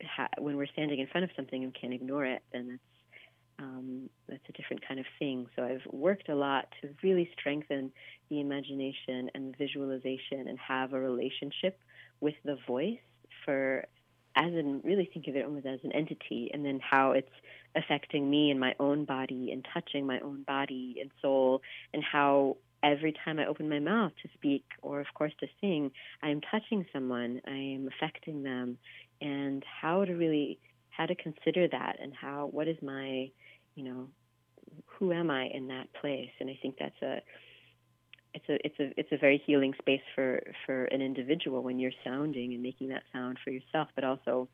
ha- 0.03 0.29
when 0.37 0.55
we're 0.55 0.67
standing 0.67 0.99
in 0.99 1.07
front 1.07 1.23
of 1.23 1.31
something 1.35 1.63
and 1.63 1.75
can't 1.79 1.93
ignore 1.93 2.25
it, 2.25 2.43
then 2.51 2.67
that's 2.69 2.81
um, 3.59 4.09
that's 4.27 4.43
a 4.49 4.51
different 4.53 4.87
kind 4.87 4.99
of 4.99 5.05
thing. 5.19 5.47
So 5.55 5.63
I've 5.63 5.85
worked 5.91 6.29
a 6.29 6.35
lot 6.35 6.67
to 6.81 6.89
really 7.03 7.29
strengthen 7.37 7.91
the 8.29 8.39
imagination 8.39 9.29
and 9.35 9.53
the 9.53 9.57
visualization 9.57 10.47
and 10.47 10.57
have 10.59 10.93
a 10.93 10.99
relationship 10.99 11.79
with 12.23 12.35
the 12.45 12.57
voice 12.65 12.97
for 13.43 13.85
as 14.35 14.53
in 14.53 14.81
really 14.83 15.09
think 15.13 15.27
of 15.27 15.35
it 15.35 15.45
almost 15.45 15.65
as 15.65 15.79
an 15.83 15.91
entity 15.91 16.49
and 16.53 16.65
then 16.65 16.79
how 16.79 17.11
it's 17.11 17.29
affecting 17.75 18.29
me 18.29 18.49
and 18.49 18.59
my 18.59 18.73
own 18.79 19.05
body 19.05 19.51
and 19.51 19.65
touching 19.73 20.07
my 20.07 20.19
own 20.21 20.41
body 20.43 20.95
and 21.01 21.11
soul 21.21 21.61
and 21.93 22.03
how 22.03 22.55
every 22.81 23.13
time 23.23 23.39
I 23.39 23.45
open 23.45 23.69
my 23.69 23.79
mouth 23.79 24.13
to 24.23 24.29
speak 24.33 24.63
or 24.81 25.01
of 25.01 25.07
course 25.13 25.33
to 25.41 25.47
sing, 25.61 25.91
I 26.21 26.29
am 26.29 26.41
touching 26.41 26.85
someone, 26.93 27.41
I 27.45 27.75
am 27.75 27.89
affecting 27.93 28.43
them. 28.43 28.77
And 29.21 29.63
how 29.81 30.03
to 30.05 30.13
really 30.13 30.59
how 30.89 31.05
to 31.05 31.15
consider 31.15 31.67
that 31.67 31.97
and 32.01 32.13
how 32.13 32.49
what 32.51 32.67
is 32.67 32.77
my 32.81 33.29
you 33.75 33.83
know 33.83 34.07
who 34.85 35.11
am 35.11 35.29
I 35.29 35.47
in 35.47 35.67
that 35.67 35.87
place? 35.99 36.31
And 36.39 36.49
I 36.49 36.57
think 36.61 36.75
that's 36.79 37.01
a 37.01 37.21
it's 38.33 38.49
a 38.49 38.65
it's 38.65 38.79
a 38.79 38.99
it's 38.99 39.11
a 39.11 39.17
very 39.17 39.41
healing 39.45 39.73
space 39.79 40.01
for 40.15 40.41
for 40.65 40.85
an 40.85 41.01
individual 41.01 41.61
when 41.63 41.79
you're 41.79 41.91
sounding 42.03 42.53
and 42.53 42.61
making 42.61 42.89
that 42.89 43.03
sound 43.11 43.37
for 43.43 43.51
yourself 43.51 43.87
but 43.95 44.03
also 44.03 44.47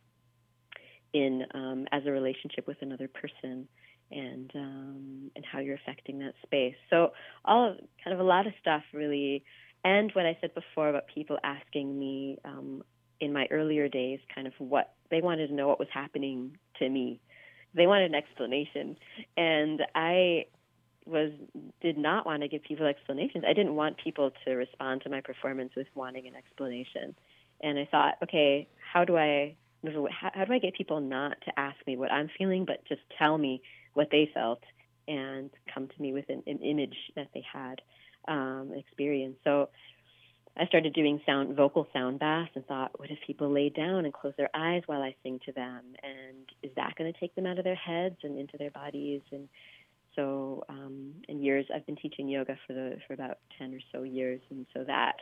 in 1.13 1.43
um, 1.53 1.87
as 1.91 2.03
a 2.05 2.11
relationship 2.11 2.67
with 2.67 2.77
another 2.81 3.07
person 3.07 3.67
and 4.11 4.51
um, 4.55 5.31
and 5.35 5.45
how 5.45 5.59
you're 5.59 5.75
affecting 5.75 6.19
that 6.19 6.33
space 6.43 6.75
so 6.89 7.11
all 7.45 7.71
of 7.71 7.77
kind 8.03 8.13
of 8.13 8.19
a 8.19 8.23
lot 8.23 8.47
of 8.47 8.53
stuff 8.61 8.83
really 8.93 9.43
and 9.83 10.11
what 10.13 10.25
I 10.25 10.37
said 10.41 10.53
before 10.53 10.89
about 10.89 11.07
people 11.13 11.37
asking 11.43 11.97
me 11.97 12.37
um, 12.43 12.83
in 13.19 13.33
my 13.33 13.47
earlier 13.51 13.87
days 13.87 14.19
kind 14.33 14.47
of 14.47 14.53
what 14.57 14.93
they 15.09 15.21
wanted 15.21 15.47
to 15.47 15.53
know 15.53 15.67
what 15.67 15.79
was 15.79 15.87
happening 15.93 16.57
to 16.79 16.89
me. 16.89 17.19
They 17.73 17.87
wanted 17.87 18.11
an 18.11 18.15
explanation. 18.15 18.97
And 19.37 19.81
I 19.95 20.45
was 21.05 21.31
did 21.81 21.97
not 21.97 22.25
want 22.25 22.41
to 22.41 22.47
give 22.47 22.63
people 22.63 22.85
explanations. 22.85 23.43
I 23.47 23.53
didn't 23.53 23.75
want 23.75 23.97
people 24.03 24.31
to 24.45 24.51
respond 24.53 25.01
to 25.03 25.09
my 25.09 25.21
performance 25.21 25.71
with 25.75 25.87
wanting 25.95 26.27
an 26.27 26.35
explanation. 26.35 27.15
And 27.61 27.77
I 27.77 27.87
thought, 27.89 28.15
okay, 28.23 28.67
how 28.93 29.05
do 29.05 29.17
I 29.17 29.55
how, 29.85 30.31
how 30.33 30.45
do 30.45 30.53
I 30.53 30.59
get 30.59 30.73
people 30.75 30.99
not 30.99 31.37
to 31.45 31.59
ask 31.59 31.77
me 31.87 31.95
what 31.95 32.11
I'm 32.11 32.29
feeling, 32.37 32.65
but 32.65 32.85
just 32.87 33.01
tell 33.17 33.37
me 33.37 33.61
what 33.93 34.09
they 34.11 34.29
felt 34.33 34.61
and 35.07 35.49
come 35.73 35.87
to 35.87 36.01
me 36.01 36.13
with 36.13 36.25
an, 36.29 36.43
an 36.45 36.59
image 36.59 36.95
that 37.15 37.29
they 37.33 37.43
had 37.51 37.81
um, 38.27 38.71
experience. 38.75 39.37
So 39.43 39.69
I 40.57 40.65
started 40.65 40.93
doing 40.93 41.21
sound 41.25 41.55
vocal 41.55 41.87
sound 41.93 42.19
baths 42.19 42.51
and 42.55 42.65
thought, 42.65 42.99
what 42.99 43.09
if 43.09 43.17
people 43.25 43.51
lay 43.51 43.69
down 43.69 44.05
and 44.05 44.13
close 44.13 44.33
their 44.37 44.49
eyes 44.53 44.83
while 44.87 45.01
I 45.01 45.15
sing 45.23 45.39
to 45.45 45.53
them? 45.53 45.81
And 46.03 46.45
is 46.61 46.71
that 46.75 46.95
going 46.97 47.11
to 47.11 47.19
take 47.19 47.33
them 47.35 47.45
out 47.45 47.57
of 47.57 47.63
their 47.63 47.75
heads 47.75 48.17
and 48.23 48.37
into 48.37 48.57
their 48.57 48.71
bodies? 48.71 49.21
And 49.31 49.47
so, 50.15 50.63
um, 50.69 51.13
in 51.27 51.41
years, 51.41 51.65
I've 51.73 51.85
been 51.85 51.95
teaching 51.95 52.27
yoga 52.27 52.57
for 52.65 52.73
the 52.73 52.97
for 53.07 53.13
about 53.13 53.39
ten 53.57 53.73
or 53.73 53.79
so 53.91 54.03
years, 54.03 54.41
and 54.49 54.65
so 54.73 54.83
that 54.85 55.17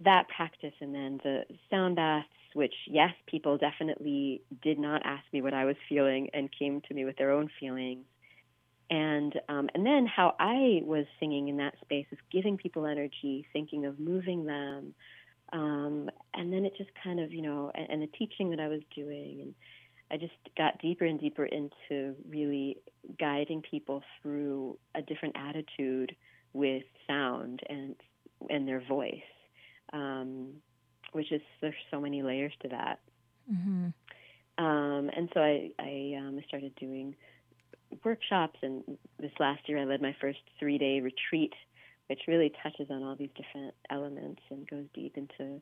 that 0.00 0.28
practice 0.28 0.74
and 0.80 0.94
then 0.94 1.20
the 1.22 1.44
sound 1.70 1.96
baths, 1.96 2.28
which 2.54 2.74
yes, 2.86 3.12
people 3.26 3.56
definitely 3.56 4.42
did 4.62 4.78
not 4.78 5.02
ask 5.04 5.24
me 5.32 5.42
what 5.42 5.54
I 5.54 5.64
was 5.64 5.76
feeling 5.88 6.28
and 6.34 6.50
came 6.56 6.82
to 6.82 6.94
me 6.94 7.04
with 7.04 7.16
their 7.16 7.30
own 7.30 7.50
feelings. 7.58 8.04
And 8.90 9.34
um, 9.48 9.68
and 9.74 9.84
then 9.84 10.06
how 10.06 10.36
I 10.38 10.80
was 10.84 11.06
singing 11.18 11.48
in 11.48 11.56
that 11.56 11.74
space 11.80 12.06
is 12.12 12.18
giving 12.30 12.56
people 12.56 12.86
energy, 12.86 13.46
thinking 13.52 13.84
of 13.84 13.98
moving 13.98 14.44
them, 14.44 14.94
um, 15.52 16.08
and 16.34 16.52
then 16.52 16.64
it 16.64 16.76
just 16.76 16.90
kind 17.02 17.18
of 17.18 17.32
you 17.32 17.42
know 17.42 17.72
and, 17.74 17.90
and, 17.90 18.02
the 18.02 18.06
teaching 18.18 18.50
that 18.50 18.60
I 18.60 18.68
was 18.68 18.80
doing, 18.94 19.40
and 19.40 19.54
I 20.10 20.16
just 20.16 20.34
got 20.56 20.80
deeper 20.80 21.04
and 21.04 21.20
deeper 21.20 21.46
into 21.46 22.14
really 22.28 22.78
guiding 23.18 23.62
people 23.62 24.02
through 24.22 24.78
a 24.94 25.02
different 25.02 25.36
attitude 25.36 26.14
with 26.52 26.84
sound 27.06 27.60
and 27.68 27.94
and 28.50 28.68
their 28.68 28.82
voice, 28.86 29.14
um, 29.92 30.48
which 31.12 31.32
is 31.32 31.40
there's 31.60 31.74
so 31.90 32.00
many 32.00 32.22
layers 32.22 32.52
to 32.62 32.68
that. 32.68 33.00
Mm-hmm. 33.52 34.64
Um, 34.64 35.10
and 35.16 35.28
so 35.34 35.40
I 35.40 35.70
I 35.78 36.14
um, 36.18 36.40
started 36.46 36.74
doing 36.76 37.14
workshops, 38.04 38.58
and 38.62 38.84
this 39.20 39.32
last 39.38 39.68
year 39.68 39.78
I 39.78 39.84
led 39.84 40.02
my 40.02 40.14
first 40.20 40.38
three 40.58 40.78
day 40.78 41.00
retreat, 41.00 41.52
which 42.08 42.20
really 42.28 42.52
touches 42.62 42.90
on 42.90 43.02
all 43.02 43.16
these 43.16 43.30
different 43.36 43.74
elements 43.90 44.42
and 44.50 44.68
goes 44.68 44.86
deep 44.94 45.16
into 45.16 45.60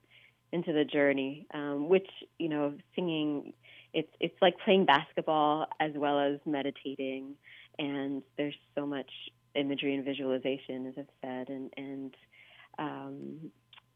into 0.55 0.73
the 0.73 0.85
journey. 0.85 1.47
Um, 1.53 1.89
which 1.89 2.09
you 2.39 2.49
know, 2.49 2.75
singing 2.95 3.53
it's 3.93 4.11
it's 4.21 4.37
like 4.41 4.55
playing 4.65 4.87
basketball 4.87 5.67
as 5.81 5.93
well 5.95 6.19
as 6.19 6.39
meditating, 6.47 7.35
and 7.79 8.23
there's 8.39 8.57
so 8.75 8.87
much 8.87 9.11
imagery 9.55 9.95
and 9.95 10.05
visualization, 10.05 10.87
as 10.87 10.95
I've 10.99 11.07
said, 11.23 11.49
and 11.49 11.71
and 11.77 12.15
um, 12.79 13.51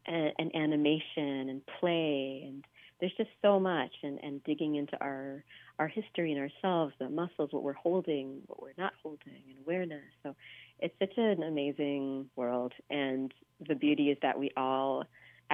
and, 0.06 0.32
and 0.38 0.54
animation 0.54 1.48
and 1.48 1.62
play 1.80 2.44
and 2.46 2.64
there's 3.00 3.12
just 3.16 3.30
so 3.42 3.60
much 3.60 3.92
and, 4.02 4.18
and 4.22 4.42
digging 4.44 4.74
into 4.76 5.00
our 5.00 5.44
our 5.78 5.86
history 5.86 6.32
and 6.32 6.40
ourselves, 6.40 6.92
the 6.98 7.08
muscles, 7.08 7.50
what 7.52 7.62
we're 7.62 7.72
holding, 7.72 8.40
what 8.46 8.60
we're 8.60 8.72
not 8.76 8.92
holding, 9.00 9.42
and 9.48 9.58
awareness. 9.64 10.02
So 10.24 10.34
it's 10.80 10.94
such 10.98 11.16
an 11.16 11.44
amazing 11.44 12.28
world. 12.34 12.72
And 12.90 13.32
the 13.68 13.76
beauty 13.76 14.10
is 14.10 14.18
that 14.22 14.36
we 14.36 14.50
all, 14.56 15.04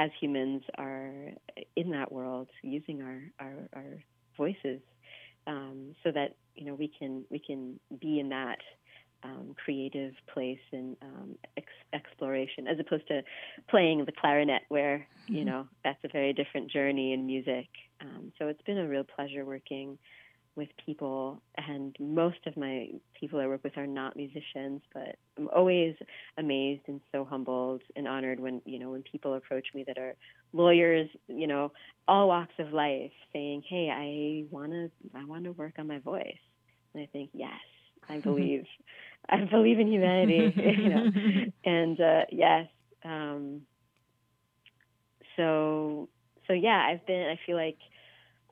as 0.04 0.10
humans, 0.20 0.62
are 0.86 1.12
in 1.76 1.88
that 1.90 2.08
world 2.18 2.48
using 2.62 2.98
our, 3.08 3.20
our, 3.44 3.56
our 3.78 3.92
voices 4.36 4.80
um, 5.46 5.94
so 6.02 6.08
that, 6.18 6.30
you 6.54 6.64
know, 6.66 6.74
we 6.74 6.90
can, 6.98 7.12
we 7.30 7.40
can 7.48 7.60
be 8.00 8.12
in 8.22 8.28
that 8.28 8.58
um, 9.24 9.54
creative 9.62 10.12
place 10.32 10.64
and 10.72 10.96
um, 11.02 11.28
ex- 11.56 11.82
exploration, 11.92 12.68
as 12.68 12.78
opposed 12.78 13.08
to 13.08 13.22
playing 13.68 14.04
the 14.04 14.12
clarinet, 14.20 14.62
where 14.68 15.06
you 15.26 15.36
mm-hmm. 15.36 15.46
know 15.46 15.66
that's 15.82 16.02
a 16.04 16.08
very 16.08 16.32
different 16.40 16.70
journey 16.70 17.14
in 17.14 17.26
music. 17.26 17.68
Um, 18.00 18.32
so 18.38 18.48
it's 18.48 18.60
been 18.62 18.78
a 18.78 18.88
real 18.94 19.04
pleasure 19.16 19.44
working 19.44 19.98
with 20.56 20.68
people, 20.84 21.42
and 21.56 21.96
most 21.98 22.42
of 22.46 22.56
my 22.56 22.90
people 23.18 23.40
I 23.40 23.46
work 23.46 23.64
with 23.64 23.76
are 23.78 23.86
not 23.86 24.14
musicians, 24.14 24.82
but 24.92 25.16
I'm 25.38 25.48
always 25.48 25.94
amazed 26.44 26.82
and 26.88 27.00
so 27.12 27.24
humbled 27.24 27.82
and 27.96 28.06
honored 28.06 28.40
when 28.40 28.60
you 28.64 28.78
know 28.78 28.90
when 28.90 29.02
people 29.02 29.34
approach 29.34 29.66
me 29.74 29.84
that 29.86 29.98
are 29.98 30.14
lawyers, 30.52 31.08
you 31.28 31.46
know, 31.46 31.72
all 32.08 32.28
walks 32.28 32.54
of 32.58 32.72
life, 32.72 33.12
saying, 33.32 33.62
"Hey, 33.68 33.90
I 33.90 34.46
wanna 34.54 34.88
I 35.14 35.24
want 35.24 35.44
to 35.44 35.52
work 35.52 35.74
on 35.78 35.86
my 35.86 35.98
voice," 35.98 36.44
and 36.94 37.02
I 37.02 37.06
think, 37.12 37.30
yes, 37.32 37.60
I 38.08 38.18
believe. 38.28 38.64
I 39.28 39.44
believe 39.44 39.78
in 39.80 39.88
humanity, 39.88 40.54
you 40.82 40.88
know. 40.90 41.06
And 41.64 41.98
uh, 42.00 42.24
yes, 42.30 42.66
um, 43.04 43.62
so 45.36 46.08
so 46.46 46.52
yeah, 46.52 46.86
I've 46.90 47.06
been. 47.06 47.26
I 47.28 47.38
feel 47.46 47.56
like 47.56 47.78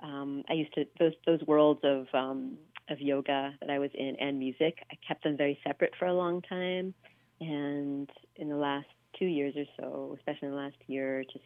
um, 0.03 0.43
I 0.49 0.55
used 0.55 0.75
to 0.75 0.85
those 0.99 1.13
those 1.27 1.41
worlds 1.47 1.81
of 1.85 2.07
um, 2.15 2.57
of 2.89 3.01
yoga 3.01 3.53
that 3.61 3.71
I 3.71 3.79
was 3.79 3.91
in 3.95 4.17
and 4.21 4.39
music. 4.39 4.79
I 4.91 4.97
kept 5.07 5.25
them 5.25 5.37
very 5.37 5.59
separate 5.67 5.93
for 5.99 6.07
a 6.07 6.15
long 6.15 6.43
time, 6.43 6.95
and 7.43 8.11
in 8.37 8.49
the 8.49 8.57
last 8.57 8.87
two 9.19 9.27
years 9.27 9.55
or 9.57 9.65
so, 9.79 10.17
especially 10.19 10.49
in 10.49 10.55
the 10.55 10.61
last 10.61 10.77
year, 10.87 11.25
just 11.33 11.45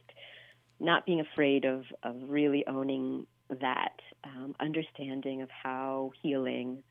not 0.78 1.06
being 1.06 1.20
afraid 1.20 1.64
of 1.64 1.84
of 2.02 2.16
really 2.26 2.66
owning 2.66 3.26
that 3.60 3.94
um, 4.24 4.54
understanding 4.60 5.42
of 5.42 5.48
how 5.50 6.10
healing 6.22 6.82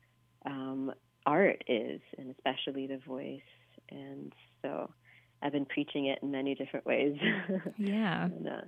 um, 0.44 0.92
art 1.24 1.62
is, 1.68 2.00
and 2.18 2.30
especially 2.30 2.86
the 2.86 2.98
voice. 3.06 3.40
And 3.90 4.32
so 4.62 4.90
I've 5.42 5.52
been 5.52 5.66
preaching 5.66 6.06
it 6.06 6.20
in 6.22 6.30
many 6.30 6.54
different 6.54 6.86
ways. 6.86 7.16
Yeah. 7.78 8.24
and, 8.24 8.48
uh, 8.48 8.60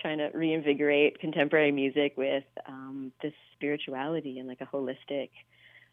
trying 0.00 0.18
to 0.18 0.30
reinvigorate 0.32 1.20
contemporary 1.20 1.72
music 1.72 2.14
with 2.16 2.44
um, 2.66 3.12
this 3.22 3.34
spirituality 3.54 4.38
and 4.38 4.48
like 4.48 4.60
a 4.60 4.66
holistic, 4.66 5.30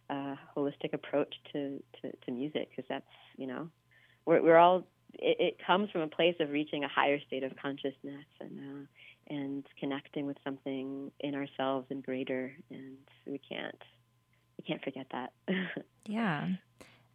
uh, 0.09 0.35
holistic 0.55 0.93
approach 0.93 1.33
to, 1.51 1.81
to, 2.01 2.11
to 2.25 2.31
music 2.31 2.69
because 2.69 2.85
that's, 2.89 3.05
you 3.37 3.47
know, 3.47 3.69
we're, 4.25 4.41
we're 4.41 4.57
all, 4.57 4.83
it, 5.13 5.37
it, 5.39 5.57
comes 5.65 5.89
from 5.91 6.01
a 6.01 6.07
place 6.07 6.35
of 6.39 6.49
reaching 6.49 6.83
a 6.83 6.87
higher 6.87 7.19
state 7.27 7.43
of 7.43 7.51
consciousness 7.61 8.25
and, 8.39 8.59
uh, 8.59 9.33
and 9.33 9.65
connecting 9.79 10.25
with 10.25 10.37
something 10.43 11.11
in 11.19 11.35
ourselves 11.35 11.87
and 11.89 12.03
greater. 12.03 12.51
And 12.69 12.97
we 13.25 13.39
can't 13.39 13.81
we 14.57 14.63
can't 14.63 14.83
forget 14.83 15.07
that. 15.11 15.33
yeah. 16.05 16.47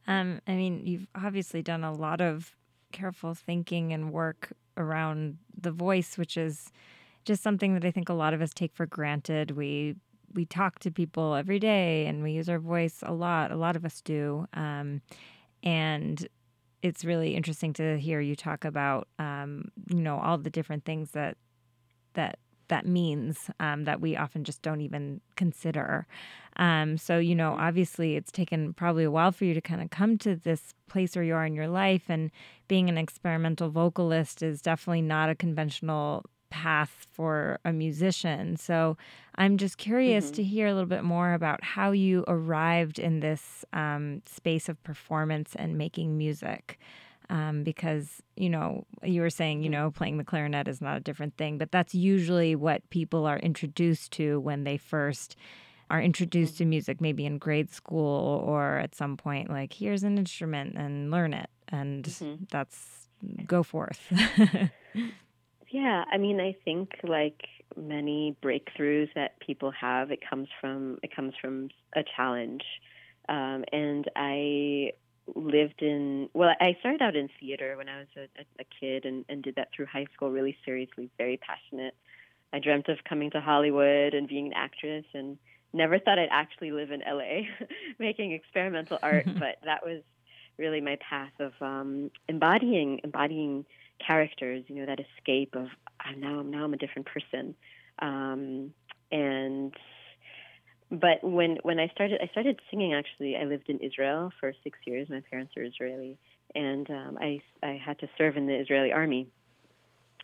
Um, 0.07 0.41
I 0.47 0.53
mean, 0.53 0.87
you've 0.87 1.07
obviously 1.15 1.63
done 1.63 1.85
a 1.85 1.93
lot 1.93 2.21
of 2.21 2.57
careful 2.93 3.35
thinking 3.35 3.93
and 3.93 4.13
work 4.13 4.53
around 4.77 5.39
the 5.57 5.71
voice, 5.71 6.17
which 6.17 6.37
is 6.37 6.73
just 7.25 7.43
something 7.43 7.75
that 7.75 7.85
I 7.85 7.91
think 7.91 8.09
a 8.09 8.15
lot 8.15 8.33
of 8.33 8.41
us 8.41 8.55
take 8.55 8.75
for 8.75 8.87
granted. 8.87 9.51
We 9.53 9.97
we 10.35 10.45
talk 10.45 10.79
to 10.81 10.91
people 10.91 11.35
every 11.35 11.59
day 11.59 12.07
and 12.07 12.23
we 12.23 12.33
use 12.33 12.49
our 12.49 12.59
voice 12.59 12.99
a 13.03 13.13
lot. 13.13 13.51
A 13.51 13.57
lot 13.57 13.77
of 13.77 13.85
us 13.85 14.01
do. 14.01 14.47
Um, 14.55 15.03
and 15.63 16.27
it's 16.83 17.05
really 17.05 17.35
interesting 17.35 17.73
to 17.75 17.99
hear 17.99 18.21
you 18.21 18.37
talk 18.37 18.65
about, 18.65 19.09
um, 19.19 19.71
you 19.89 20.01
know, 20.01 20.19
all 20.19 20.39
the 20.39 20.51
different 20.51 20.85
things 20.85 21.11
that 21.13 21.37
that 22.15 22.39
that 22.69 22.87
means 22.87 23.51
um, 23.61 23.85
that 23.85 24.01
we 24.01 24.17
often 24.17 24.45
just 24.45 24.63
don't 24.63 24.83
even 24.83 25.21
consider. 25.37 26.07
Um, 26.57 26.99
so, 26.99 27.19
you 27.19 27.35
know, 27.35 27.57
obviously 27.59 28.17
it's 28.17 28.31
taken 28.31 28.75
probably 28.75 29.05
a 29.05 29.11
while 29.11 29.33
for 29.33 29.45
you 29.45 29.55
to 29.55 29.61
kind 29.61 29.81
of 29.81 29.91
come 29.91 30.19
to 30.19 30.37
this 30.37 30.75
place 30.89 31.17
where 31.17 31.25
you 31.25 31.35
are 31.35 31.47
in 31.47 31.55
your 31.55 31.69
life. 31.69 32.03
And 32.09 32.31
being 32.67 32.89
an 32.89 32.99
experimental 32.99 33.71
vocalist 33.71 34.43
is 34.43 34.61
definitely 34.61 35.03
not 35.03 35.31
a 35.31 35.35
conventional 35.35 36.25
path 36.51 37.07
for 37.13 37.59
a 37.65 37.73
musician. 37.73 38.57
So 38.57 38.97
I'm 39.37 39.57
just 39.57 39.79
curious 39.79 40.27
mm-hmm. 40.27 40.35
to 40.35 40.43
hear 40.45 40.67
a 40.67 40.75
little 40.75 40.89
bit 40.89 41.05
more 41.05 41.33
about 41.33 41.63
how 41.63 41.93
you 41.93 42.25
arrived 42.27 42.99
in 42.99 43.21
this 43.21 43.65
um, 43.73 44.23
space 44.27 44.69
of 44.69 44.83
performance 44.83 45.55
and 45.57 45.79
making 45.79 46.17
music. 46.17 46.79
Um, 47.31 47.63
because, 47.63 48.23
you 48.37 48.49
know, 48.49 48.87
you 49.03 49.21
were 49.21 49.29
saying, 49.29 49.63
you 49.63 49.71
mm-hmm. 49.71 49.83
know, 49.83 49.91
playing 49.91 50.17
the 50.17 50.25
clarinet 50.25 50.67
is 50.67 50.81
not 50.81 50.97
a 50.97 51.01
different 51.01 51.37
thing, 51.37 51.59
but 51.59 51.71
that's 51.71 51.95
usually 51.95 52.57
what 52.57 52.89
people 52.89 53.27
are 53.27 53.39
introduced 53.39 54.13
to 54.13 54.41
when 54.41 54.65
they 54.65 54.79
first 54.79 55.37
are 55.91 56.01
introduced 56.01 56.55
mm-hmm. 56.55 56.65
to 56.65 56.69
music, 56.71 57.01
maybe 57.03 57.27
in 57.27 57.37
grade 57.37 57.71
school 57.71 58.43
or 58.47 58.79
at 58.79 58.95
some 58.95 59.17
point, 59.17 59.51
like, 59.51 59.75
here's 59.75 60.05
an 60.05 60.17
instrument 60.17 60.77
and 60.77 61.11
learn 61.11 61.35
it. 61.35 61.51
And 61.69 62.05
mm-hmm. 62.05 62.45
that's 62.51 63.09
go 63.47 63.63
forth. 63.63 64.01
Yeah, 65.79 66.05
I 66.11 66.19
mean, 66.19 66.41
I 66.41 66.57
think 66.65 66.91
like 67.05 67.47
many 67.77 68.37
breakthroughs 68.43 69.15
that 69.15 69.39
people 69.39 69.71
have, 69.81 70.11
it 70.11 70.19
comes 70.29 70.49
from 70.61 70.99
it 71.05 71.15
comes 71.15 71.35
from 71.41 71.69
a 71.95 72.03
challenge. 72.17 72.65
Um, 73.29 73.65
and 73.73 74.11
I 74.17 74.95
lived 75.37 75.81
in 75.81 76.31
well, 76.35 76.51
I 76.61 76.77
started 76.81 77.01
out 77.01 77.15
in 77.15 77.29
theater 77.39 77.77
when 77.77 77.89
I 77.89 78.01
was 78.01 78.09
a, 78.17 78.43
a 78.61 78.65
kid 78.81 79.05
and, 79.05 79.25
and 79.29 79.41
did 79.41 79.55
that 79.55 79.69
through 79.73 79.87
high 79.87 80.07
school, 80.15 80.33
really 80.33 80.57
seriously, 80.65 81.11
very 81.17 81.37
passionate. 81.37 81.95
I 82.53 82.59
dreamt 82.59 82.89
of 82.89 82.99
coming 83.09 83.31
to 83.31 83.41
Hollywood 83.41 84.15
and 84.15 84.27
being 84.27 84.49
an 84.49 84.55
actress, 84.57 85.05
and 85.15 85.39
never 85.73 86.01
thought 86.01 86.19
I'd 86.19 86.29
actually 86.33 86.73
live 86.73 86.91
in 86.91 87.05
LA 87.07 87.43
making 88.01 88.33
experimental 88.33 88.99
art. 89.01 89.27
but 89.39 89.59
that 89.65 89.87
was 89.87 90.03
really 90.59 90.81
my 90.81 90.99
path 91.09 91.39
of 91.39 91.53
um, 91.61 92.11
embodying 92.27 93.01
embodying 93.05 93.65
characters, 94.05 94.65
you 94.69 94.77
know, 94.77 94.87
that 94.87 94.99
escape 95.01 95.55
of 95.55 95.69
I'm 96.01 96.21
now 96.21 96.43
now 96.43 96.65
I'm 96.65 96.75
a 96.75 96.79
different 96.79 97.07
person. 97.07 97.55
Um, 98.01 98.73
and 99.11 99.75
but 100.91 101.23
when 101.23 101.59
when 101.63 101.79
I 101.79 101.89
started 101.89 102.21
I 102.23 102.29
started 102.29 102.61
singing 102.71 102.95
actually 102.95 103.37
I 103.37 103.45
lived 103.45 103.69
in 103.69 103.79
Israel 103.79 104.33
for 104.41 104.53
six 104.65 104.79
years. 104.87 105.09
My 105.09 105.23
parents 105.31 105.53
are 105.57 105.63
Israeli, 105.63 106.19
and 106.55 106.89
um, 106.91 107.19
I 107.21 107.41
I 107.63 107.81
had 107.85 107.99
to 108.01 108.09
serve 108.17 108.37
in 108.37 108.47
the 108.47 108.55
Israeli 108.55 108.93
army, 108.93 109.29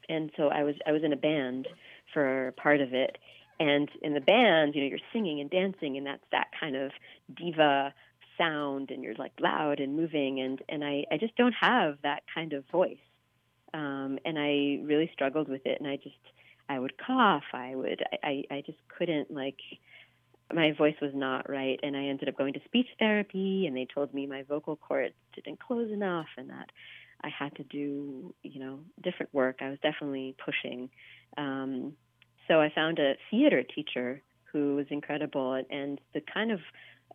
and 0.09 0.31
so 0.37 0.49
I 0.49 0.62
was 0.62 0.75
I 0.87 0.93
was 0.93 1.02
in 1.04 1.12
a 1.12 1.16
band 1.16 1.69
for 2.12 2.54
part 2.57 2.81
of 2.81 2.95
it. 2.95 3.19
And 3.61 3.88
in 4.02 4.14
the 4.14 4.21
band, 4.21 4.75
you 4.75 4.83
know, 4.83 4.88
you're 4.88 4.99
singing 5.12 5.40
and 5.40 5.49
dancing, 5.49 5.97
and 5.97 6.04
that's 6.04 6.25
that 6.33 6.49
kind 6.59 6.75
of 6.75 6.90
diva 7.37 7.95
sound, 8.37 8.90
and 8.90 9.04
you're 9.04 9.14
like 9.14 9.33
loud 9.40 9.81
and 9.81 9.97
moving, 9.97 10.40
and 10.40 10.61
and 10.69 10.85
I 10.85 11.04
I 11.11 11.19
just 11.19 11.37
don't 11.37 11.54
have 11.61 11.99
that 12.02 12.23
kind 12.35 12.52
of 12.52 12.64
voice 12.71 12.99
um, 13.75 14.19
and 14.25 14.38
I 14.38 14.81
really 14.87 15.11
struggled 15.12 15.49
with 15.49 15.66
it. 15.66 15.78
And 15.81 15.88
I 15.88 15.97
just, 15.97 16.14
I 16.69 16.78
would 16.78 16.97
cough. 16.97 17.43
I 17.52 17.75
would, 17.75 18.02
I, 18.23 18.45
I 18.50 18.62
just 18.64 18.78
couldn't 18.97 19.31
like. 19.31 19.59
My 20.52 20.73
voice 20.73 20.95
was 21.00 21.12
not 21.14 21.49
right, 21.49 21.81
and 21.83 21.97
I 21.97 22.04
ended 22.04 22.28
up 22.28 22.37
going 22.37 22.52
to 22.52 22.61
speech 22.64 22.87
therapy. 22.99 23.66
And 23.66 23.76
they 23.76 23.87
told 23.93 24.14
me 24.14 24.26
my 24.26 24.43
vocal 24.43 24.76
cords 24.76 25.14
didn't 25.35 25.59
close 25.61 25.90
enough, 25.90 26.28
and 26.38 26.49
that 26.50 26.71
I 27.22 27.29
had 27.29 27.57
to 27.57 27.64
do, 27.64 28.33
you 28.42 28.61
know, 28.61 28.79
different 29.03 29.35
work. 29.35 29.57
I 29.61 29.70
was 29.70 29.79
definitely 29.83 30.37
pushing. 30.44 30.90
Um, 31.37 31.94
so 32.46 32.61
I 32.61 32.70
found 32.72 32.98
a 32.98 33.14
theater 33.31 33.62
teacher 33.62 34.22
who 34.53 34.77
was 34.77 34.87
incredible, 34.90 35.55
and, 35.55 35.66
and 35.70 36.01
the 36.12 36.20
kind 36.20 36.53
of 36.53 36.61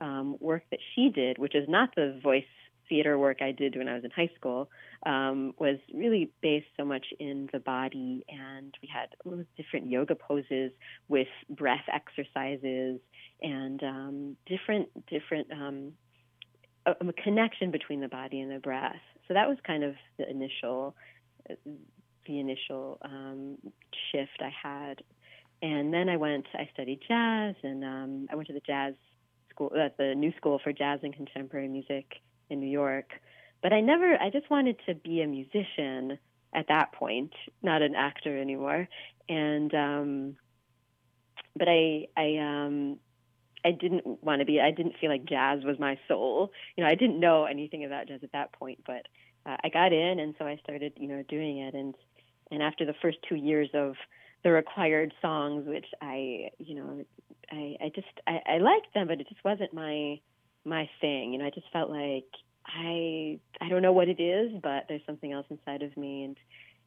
um, 0.01 0.35
work 0.39 0.63
that 0.71 0.79
she 0.93 1.09
did, 1.09 1.37
which 1.37 1.55
is 1.55 1.69
not 1.69 1.95
the 1.95 2.19
voice 2.21 2.43
theater 2.89 3.17
work 3.17 3.41
I 3.41 3.51
did 3.51 3.75
when 3.77 3.87
I 3.87 3.93
was 3.93 4.03
in 4.03 4.11
high 4.11 4.31
school 4.35 4.69
um, 5.05 5.53
was 5.57 5.77
really 5.93 6.31
based 6.41 6.67
so 6.75 6.83
much 6.83 7.05
in 7.19 7.47
the 7.53 7.59
body, 7.59 8.25
and 8.27 8.73
we 8.81 8.89
had 8.91 9.09
different 9.55 9.89
yoga 9.89 10.15
poses 10.15 10.71
with 11.07 11.27
breath 11.49 11.85
exercises 11.93 12.99
and 13.41 13.81
um, 13.83 14.37
different 14.45 14.89
different 15.07 15.47
um, 15.51 15.93
a, 16.85 16.91
a, 16.91 17.13
connection 17.13 17.71
between 17.71 18.01
the 18.01 18.07
body 18.07 18.41
and 18.41 18.51
the 18.51 18.59
breath. 18.59 18.95
So 19.27 19.35
that 19.35 19.47
was 19.47 19.57
kind 19.65 19.83
of 19.83 19.93
the 20.17 20.29
initial 20.29 20.95
the 21.47 22.39
initial 22.39 22.97
um, 23.03 23.57
shift 24.11 24.41
I 24.41 24.51
had, 24.61 25.01
and 25.61 25.93
then 25.93 26.09
I 26.09 26.17
went. 26.17 26.47
I 26.53 26.67
studied 26.73 26.99
jazz, 27.07 27.55
and 27.63 27.83
um, 27.83 28.27
I 28.31 28.35
went 28.35 28.47
to 28.47 28.53
the 28.53 28.61
jazz 28.61 28.95
school 29.49 29.71
at 29.79 29.97
the 29.97 30.15
New 30.15 30.33
School 30.37 30.59
for 30.63 30.73
Jazz 30.73 30.99
and 31.03 31.13
Contemporary 31.13 31.67
Music 31.67 32.05
in 32.49 32.59
New 32.59 32.69
York. 32.69 33.11
But 33.61 33.73
I 33.73 33.81
never, 33.81 34.15
I 34.15 34.29
just 34.29 34.49
wanted 34.49 34.77
to 34.87 34.95
be 34.95 35.21
a 35.21 35.27
musician 35.27 36.17
at 36.53 36.67
that 36.69 36.93
point, 36.93 37.33
not 37.61 37.81
an 37.81 37.95
actor 37.95 38.39
anymore. 38.39 38.87
And, 39.27 39.73
um, 39.73 40.35
but 41.55 41.67
I, 41.67 42.07
I, 42.15 42.37
um, 42.37 42.99
I 43.63 43.71
didn't 43.71 44.23
want 44.23 44.39
to 44.39 44.45
be, 44.45 44.61
I 44.61 44.71
didn't 44.71 44.95
feel 44.99 45.09
like 45.09 45.25
jazz 45.25 45.63
was 45.63 45.77
my 45.79 45.99
soul. 46.07 46.51
You 46.77 46.83
know, 46.83 46.89
I 46.89 46.95
didn't 46.95 47.19
know 47.19 47.45
anything 47.45 47.83
about 47.83 48.07
jazz 48.07 48.21
at 48.23 48.31
that 48.31 48.53
point, 48.53 48.79
but 48.87 49.05
uh, 49.45 49.57
I 49.63 49.69
got 49.69 49.91
in 49.91 50.19
and 50.19 50.35
so 50.39 50.45
I 50.45 50.57
started, 50.63 50.93
you 50.95 51.07
know, 51.07 51.23
doing 51.27 51.59
it. 51.59 51.73
And, 51.73 51.95
and 52.49 52.63
after 52.63 52.85
the 52.85 52.95
first 53.01 53.17
two 53.27 53.35
years 53.35 53.69
of 53.73 53.95
the 54.43 54.51
required 54.51 55.13
songs, 55.21 55.67
which 55.67 55.87
I, 56.01 56.49
you 56.57 56.75
know, 56.75 57.05
I, 57.51 57.75
I 57.81 57.91
just, 57.93 58.07
I, 58.25 58.39
I 58.53 58.57
liked 58.59 58.93
them, 58.93 59.07
but 59.07 59.19
it 59.19 59.27
just 59.27 59.43
wasn't 59.43 59.73
my, 59.73 60.21
my 60.69 60.89
thing. 61.01 61.33
You 61.33 61.39
know, 61.39 61.45
I 61.45 61.49
just 61.49 61.67
felt 61.73 61.89
like 61.89 62.25
I 62.65 63.39
I 63.59 63.69
don't 63.69 63.81
know 63.81 63.93
what 63.93 64.07
it 64.07 64.21
is, 64.21 64.51
but 64.61 64.85
there's 64.87 65.05
something 65.05 65.31
else 65.31 65.45
inside 65.49 65.81
of 65.81 65.95
me, 65.97 66.23
and 66.23 66.37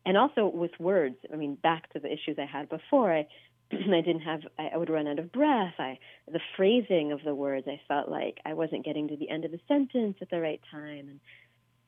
and 0.07 0.17
also 0.17 0.47
with 0.47 0.73
words. 0.79 1.17
I 1.33 1.37
mean, 1.37 1.57
back 1.57 1.93
to 1.93 2.01
the 2.01 2.13
issues 2.13 2.39
I 2.39 2.47
had 2.47 2.69
before. 2.69 3.13
I 3.13 3.27
I 3.73 4.01
didn't 4.01 4.21
have. 4.21 4.41
I, 4.59 4.71
I 4.75 4.77
would 4.77 4.91
run 4.91 5.09
out 5.09 5.19
of 5.19 5.33
breath. 5.33 5.75
I 5.79 5.99
the 6.31 6.41
phrasing 6.57 7.13
of 7.13 7.21
the 7.25 7.35
words. 7.35 7.67
I 7.69 7.81
felt 7.89 8.09
like 8.09 8.39
I 8.45 8.55
wasn't 8.55 8.85
getting 8.85 9.09
to 9.09 9.17
the 9.17 9.29
end 9.29 9.45
of 9.45 9.51
the 9.51 9.61
sentence 9.69 10.17
at 10.21 10.31
the 10.31 10.41
right 10.41 10.61
time, 10.71 11.09
and 11.09 11.21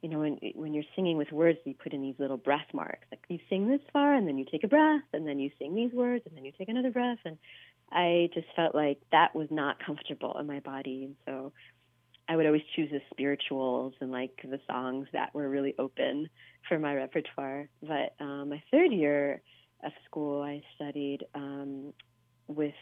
you 0.03 0.09
know, 0.11 0.19
when 0.19 0.39
when 0.55 0.75
you're 0.75 0.85
singing 0.95 1.17
with 1.17 1.33
words, 1.33 1.59
you 1.65 1.75
put 1.75 1.95
in 1.95 2.03
these 2.03 2.19
little 2.19 2.37
breath 2.37 2.67
marks. 2.75 3.07
Like 3.11 3.23
you 3.29 3.39
sing 3.49 3.69
this 3.69 3.81
far, 3.93 4.15
and 4.15 4.29
then 4.29 4.37
you 4.37 4.45
take 4.51 4.65
a 4.65 4.69
breath, 4.69 5.03
and 5.13 5.27
then 5.27 5.39
you 5.39 5.51
sing 5.59 5.75
these 5.75 5.93
words, 5.93 6.25
and 6.27 6.37
then 6.37 6.45
you 6.45 6.53
take 6.59 6.69
another 6.69 6.91
breath, 6.91 7.19
and 7.25 7.39
I 7.91 8.29
just 8.35 8.47
felt 8.57 8.75
like 8.75 9.01
that 9.13 9.35
was 9.35 9.49
not 9.51 9.85
comfortable 9.85 10.37
in 10.39 10.47
my 10.47 10.61
body, 10.61 11.05
and 11.05 11.17
so 11.25 11.53
I 12.29 12.37
would 12.37 12.47
always 12.47 12.63
choose 12.75 12.91
the 12.91 13.01
spirituals 13.11 13.95
and 14.01 14.11
like 14.11 14.39
the 14.43 14.61
songs 14.67 15.09
that 15.13 15.35
were 15.35 15.49
really 15.49 15.75
open 15.79 16.29
for 16.69 16.79
my 16.79 16.95
repertoire. 16.95 17.69
But 17.83 18.15
um, 18.21 18.49
my 18.51 18.63
third 18.71 18.93
year 18.93 19.43
of 19.85 19.93
school, 20.07 20.43
I 20.43 20.63
studied 20.75 21.25
um, 21.35 21.93
with 22.49 22.75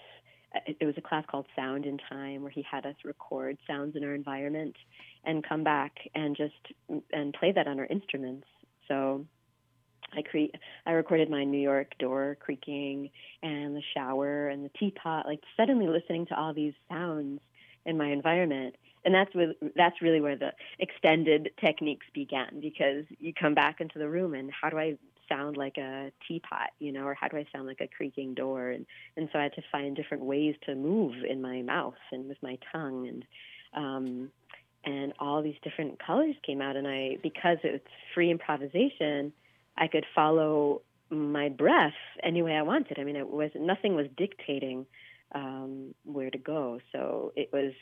it 0.67 0.85
was 0.85 0.95
a 0.99 1.01
class 1.01 1.25
called 1.31 1.47
Sound 1.57 1.87
in 1.87 1.99
Time 2.11 2.43
where 2.43 2.51
he 2.51 2.65
had 2.71 2.85
us 2.85 2.95
record 3.05 3.57
sounds 3.67 3.97
in 3.97 4.05
our 4.05 4.15
environment 4.15 4.77
and 5.25 5.47
come 5.47 5.65
back 5.65 5.93
and 6.15 6.37
just 6.37 7.01
and 7.13 7.33
play 7.33 7.53
that 7.53 7.67
on 7.67 7.79
our 7.79 7.87
instruments. 7.87 8.47
So 8.87 9.25
I 10.13 10.23
create 10.23 10.55
I 10.87 10.93
recorded 10.93 11.31
my 11.31 11.45
New 11.45 11.61
York 11.61 11.97
door 11.99 12.37
creaking 12.39 13.11
and 13.43 13.75
the 13.75 13.83
shower 13.95 14.49
and 14.49 14.65
the 14.65 14.71
teapot 14.79 15.27
like 15.27 15.41
suddenly 15.57 15.89
listening 15.89 16.27
to 16.27 16.39
all 16.39 16.53
these 16.53 16.75
sounds 16.89 17.41
in 17.87 17.97
my 17.97 18.13
environment 18.13 18.77
and 19.05 19.15
that's 19.15 19.35
really, 19.35 19.57
that's 19.77 20.01
really 20.01 20.21
where 20.21 20.37
the 20.37 20.53
extended 20.79 21.51
techniques 21.61 22.07
began 22.15 22.61
because 22.61 23.05
you 23.19 23.33
come 23.35 23.55
back 23.55 23.81
into 23.81 23.99
the 23.99 24.09
room 24.09 24.35
and 24.35 24.51
how 24.51 24.71
do 24.71 24.79
I 24.79 24.97
sound 25.29 25.57
like 25.57 25.79
a 25.79 26.13
teapot, 26.29 26.71
you 26.79 26.93
know, 26.93 27.05
or 27.05 27.15
how 27.15 27.29
do 27.29 27.37
I 27.37 27.47
sound 27.53 27.67
like 27.67 27.81
a 27.81 27.89
creaking 27.89 28.35
door? 28.35 28.71
And 28.71 28.87
and 29.17 29.29
so 29.33 29.39
I 29.39 29.45
had 29.45 29.55
to 29.55 29.63
find 29.71 29.97
different 29.97 30.25
ways 30.25 30.55
to 30.67 30.75
move 30.75 31.15
in 31.29 31.41
my 31.41 31.63
mouth 31.63 31.95
and 32.11 32.29
with 32.29 32.39
my 32.43 32.59
tongue 32.73 33.09
and 33.09 33.25
um, 33.75 34.31
and 34.85 35.13
all 35.19 35.43
these 35.43 35.57
different 35.63 36.05
colors 36.05 36.35
came 36.45 36.61
out 36.61 36.77
and 36.77 36.87
I 36.87 37.17
because 37.23 37.59
it's 37.63 37.87
free 38.15 38.31
improvisation, 38.31 39.33
I 39.77 39.87
could 39.89 40.05
follow 40.15 40.83
my 41.11 41.49
breath 41.49 41.93
any 42.23 42.43
way 42.43 42.53
I 42.53 42.63
wanted. 42.63 42.99
I 42.99 43.05
mean, 43.05 43.17
it 43.17 43.29
was 43.29 43.51
nothing 43.55 43.95
was 43.95 44.07
dictating 44.17 44.87
um, 45.35 45.95
where 46.05 46.31
to 46.31 46.39
go. 46.39 46.81
So 46.93 47.33
it 47.37 47.51
was 47.53 47.73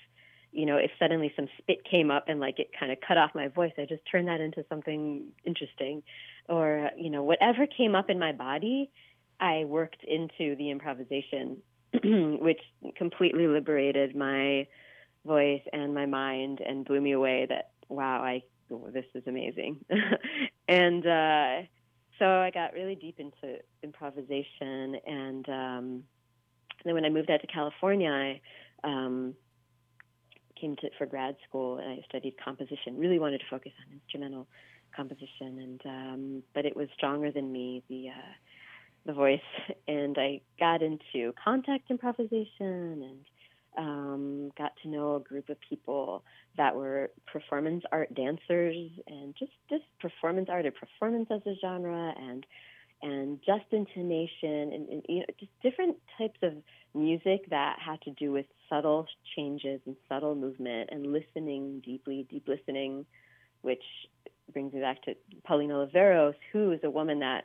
you 0.52 0.66
know, 0.66 0.76
if 0.76 0.90
suddenly 0.98 1.32
some 1.36 1.48
spit 1.58 1.84
came 1.88 2.10
up 2.10 2.24
and 2.28 2.40
like 2.40 2.58
it 2.58 2.70
kind 2.78 2.90
of 2.90 2.98
cut 3.06 3.16
off 3.16 3.30
my 3.34 3.48
voice, 3.48 3.72
I 3.78 3.84
just 3.84 4.02
turned 4.10 4.28
that 4.28 4.40
into 4.40 4.64
something 4.68 5.26
interesting. 5.44 6.02
Or, 6.48 6.90
you 6.96 7.10
know, 7.10 7.22
whatever 7.22 7.66
came 7.66 7.94
up 7.94 8.10
in 8.10 8.18
my 8.18 8.32
body, 8.32 8.90
I 9.38 9.64
worked 9.64 10.04
into 10.04 10.56
the 10.56 10.70
improvisation, 10.70 11.58
which 12.40 12.60
completely 12.96 13.46
liberated 13.46 14.16
my 14.16 14.66
voice 15.24 15.62
and 15.72 15.94
my 15.94 16.06
mind 16.06 16.60
and 16.66 16.84
blew 16.84 17.00
me 17.00 17.12
away 17.12 17.46
that, 17.48 17.70
wow, 17.88 18.22
I, 18.22 18.42
oh, 18.72 18.88
this 18.92 19.04
is 19.14 19.22
amazing. 19.26 19.84
and, 20.68 21.06
uh, 21.06 21.66
so 22.18 22.26
I 22.26 22.50
got 22.52 22.74
really 22.74 22.96
deep 22.96 23.18
into 23.18 23.58
improvisation 23.82 24.96
and, 25.06 25.48
um, 25.48 26.04
then 26.84 26.94
when 26.94 27.04
I 27.04 27.10
moved 27.10 27.30
out 27.30 27.40
to 27.42 27.46
California, 27.46 28.10
I, 28.10 28.40
um, 28.84 29.34
came 30.60 30.76
to 30.76 30.90
for 30.98 31.06
grad 31.06 31.36
school 31.48 31.78
and 31.78 31.90
I 31.90 32.04
studied 32.08 32.34
composition. 32.42 32.98
Really 32.98 33.18
wanted 33.18 33.38
to 33.38 33.46
focus 33.50 33.72
on 33.86 33.94
instrumental 33.94 34.46
composition, 34.94 35.58
and 35.58 35.80
um, 35.84 36.42
but 36.54 36.66
it 36.66 36.76
was 36.76 36.88
stronger 36.96 37.30
than 37.30 37.52
me 37.52 37.82
the 37.88 38.08
uh, 38.08 38.32
the 39.06 39.12
voice, 39.12 39.40
and 39.88 40.16
I 40.18 40.40
got 40.58 40.82
into 40.82 41.32
contact 41.42 41.90
improvisation 41.90 42.46
and 42.58 43.18
um, 43.78 44.50
got 44.58 44.72
to 44.82 44.88
know 44.88 45.16
a 45.16 45.20
group 45.20 45.48
of 45.48 45.56
people 45.68 46.24
that 46.56 46.74
were 46.74 47.10
performance 47.32 47.84
art 47.92 48.12
dancers 48.14 48.90
and 49.06 49.34
just 49.38 49.52
just 49.68 49.84
performance 50.00 50.48
art 50.50 50.66
or 50.66 50.72
performance 50.72 51.28
as 51.30 51.40
a 51.46 51.54
genre 51.60 52.12
and 52.18 52.44
and 53.02 53.38
just 53.44 53.64
intonation 53.70 54.72
and, 54.72 54.88
and 54.88 55.06
you 55.08 55.20
know 55.20 55.26
just 55.38 55.52
different 55.62 55.96
types 56.18 56.38
of 56.42 56.54
music 56.94 57.48
that 57.50 57.76
had 57.84 58.00
to 58.02 58.10
do 58.12 58.32
with 58.32 58.46
subtle 58.68 59.06
changes 59.36 59.80
and 59.86 59.96
subtle 60.08 60.34
movement 60.34 60.90
and 60.92 61.12
listening 61.12 61.80
deeply, 61.84 62.26
deep 62.30 62.46
listening, 62.48 63.06
which 63.62 63.82
brings 64.52 64.72
me 64.72 64.80
back 64.80 65.02
to 65.02 65.14
Pauline 65.44 65.70
Oliveros, 65.70 66.34
who 66.52 66.72
is 66.72 66.80
a 66.82 66.90
woman 66.90 67.20
that 67.20 67.44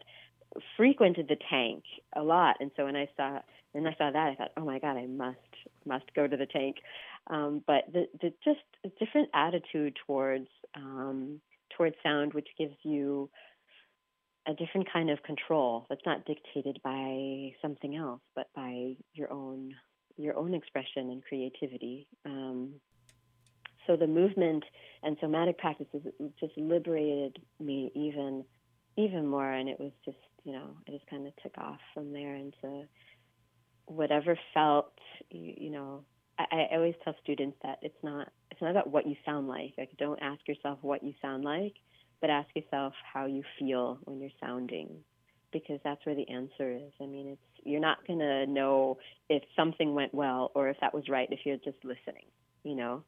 frequented 0.77 1.27
the 1.27 1.37
tank 1.49 1.83
a 2.15 2.23
lot. 2.23 2.57
And 2.59 2.71
so 2.75 2.85
when 2.85 2.95
I 2.95 3.09
saw 3.17 3.39
when 3.73 3.85
I 3.85 3.95
saw 3.97 4.09
that, 4.09 4.29
I 4.29 4.35
thought, 4.35 4.51
oh 4.57 4.63
my 4.63 4.79
God, 4.79 4.97
I 4.97 5.05
must 5.05 5.37
must 5.85 6.05
go 6.15 6.27
to 6.27 6.37
the 6.37 6.45
tank. 6.45 6.77
Um, 7.27 7.63
but 7.65 7.85
the, 7.91 8.07
the 8.21 8.33
just 8.43 8.59
a 8.85 8.89
different 9.03 9.29
attitude 9.33 9.97
towards 10.05 10.47
um, 10.75 11.41
towards 11.75 11.95
sound, 12.03 12.33
which 12.33 12.47
gives 12.57 12.75
you 12.83 13.29
a 14.47 14.53
different 14.53 14.91
kind 14.91 15.09
of 15.09 15.21
control 15.23 15.85
that's 15.89 16.05
not 16.05 16.25
dictated 16.25 16.79
by 16.83 17.51
something 17.61 17.95
else, 17.95 18.21
but 18.35 18.47
by 18.55 18.95
your 19.13 19.31
own 19.31 19.73
your 20.17 20.37
own 20.37 20.53
expression 20.53 21.09
and 21.09 21.21
creativity. 21.25 22.07
Um, 22.25 22.75
so 23.85 23.97
the 23.97 24.07
movement 24.07 24.63
and 25.03 25.17
somatic 25.19 25.57
practices 25.57 26.01
just 26.39 26.57
liberated 26.57 27.37
me 27.59 27.91
even 27.95 28.43
even 28.97 29.27
more, 29.27 29.51
and 29.51 29.67
it 29.67 29.79
was 29.79 29.91
just 30.03 30.17
you 30.43 30.53
know 30.53 30.77
I 30.87 30.91
just 30.91 31.07
kind 31.07 31.27
of 31.27 31.33
took 31.41 31.57
off 31.57 31.79
from 31.93 32.13
there 32.13 32.35
into 32.35 32.87
whatever 33.85 34.37
felt 34.53 34.93
you, 35.29 35.53
you 35.57 35.69
know. 35.71 36.03
I, 36.37 36.67
always 36.73 36.95
tell 37.01 37.15
students 37.23 37.57
that 37.63 37.79
it's 37.81 37.95
not 38.03 38.27
it's 38.51 38.61
not 38.61 38.71
about 38.71 38.89
what 38.89 39.07
you 39.07 39.15
sound 39.25 39.47
like. 39.47 39.73
Like 39.77 39.91
don't 39.97 40.21
ask 40.21 40.45
yourself 40.49 40.79
what 40.81 41.01
you 41.01 41.13
sound 41.21 41.45
like 41.45 41.75
but 42.25 42.31
ask 42.31 42.49
yourself 42.55 42.93
how 43.13 43.27
you 43.27 43.43
feel 43.59 43.99
when 44.05 44.19
you're 44.19 44.31
sounding 44.41 44.89
because 45.53 45.79
that's 45.83 46.03
where 46.07 46.15
the 46.15 46.27
answer 46.27 46.71
is. 46.71 46.91
I 46.99 47.05
mean, 47.05 47.27
it's 47.27 47.41
you're 47.63 47.79
not 47.79 48.05
going 48.07 48.17
to 48.17 48.47
know 48.47 48.97
if 49.29 49.43
something 49.55 49.93
went 49.93 50.11
well 50.11 50.51
or 50.55 50.69
if 50.69 50.77
that 50.81 50.91
was 50.91 51.07
right 51.07 51.27
if 51.31 51.41
you're 51.45 51.57
just 51.57 51.77
listening, 51.83 52.25
you 52.63 52.75
know. 52.75 53.03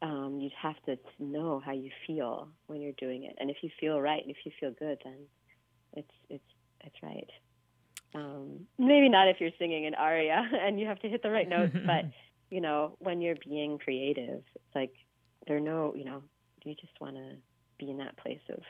Um, 0.00 0.38
you'd 0.40 0.52
have 0.60 0.76
to 0.86 0.96
know 1.18 1.62
how 1.64 1.72
you 1.72 1.90
feel 2.06 2.48
when 2.68 2.80
you're 2.80 2.92
doing 2.92 3.24
it. 3.24 3.36
And 3.38 3.50
if 3.50 3.58
you 3.60 3.68
feel 3.78 4.00
right, 4.00 4.22
if 4.26 4.38
you 4.46 4.52
feel 4.58 4.70
good, 4.78 4.98
then 5.04 5.18
it's 5.92 6.10
it's 6.30 6.44
it's 6.80 6.96
right. 7.02 7.28
Um, 8.14 8.60
maybe 8.78 9.10
not 9.10 9.28
if 9.28 9.40
you're 9.40 9.50
singing 9.58 9.84
an 9.84 9.94
aria 9.94 10.42
and 10.58 10.80
you 10.80 10.86
have 10.86 11.00
to 11.00 11.08
hit 11.08 11.22
the 11.22 11.30
right 11.30 11.48
notes, 11.48 11.76
but 11.84 12.06
you 12.50 12.62
know, 12.62 12.96
when 12.98 13.20
you're 13.20 13.36
being 13.46 13.76
creative, 13.76 14.42
it's 14.54 14.74
like 14.74 14.94
there 15.46 15.58
are 15.58 15.60
no, 15.60 15.94
you 15.94 16.06
know, 16.06 16.22
you 16.64 16.74
just 16.74 16.98
want 16.98 17.16
to 17.16 17.36
be 17.78 17.90
in 17.90 17.98
that 17.98 18.16
place 18.16 18.40
of 18.50 18.62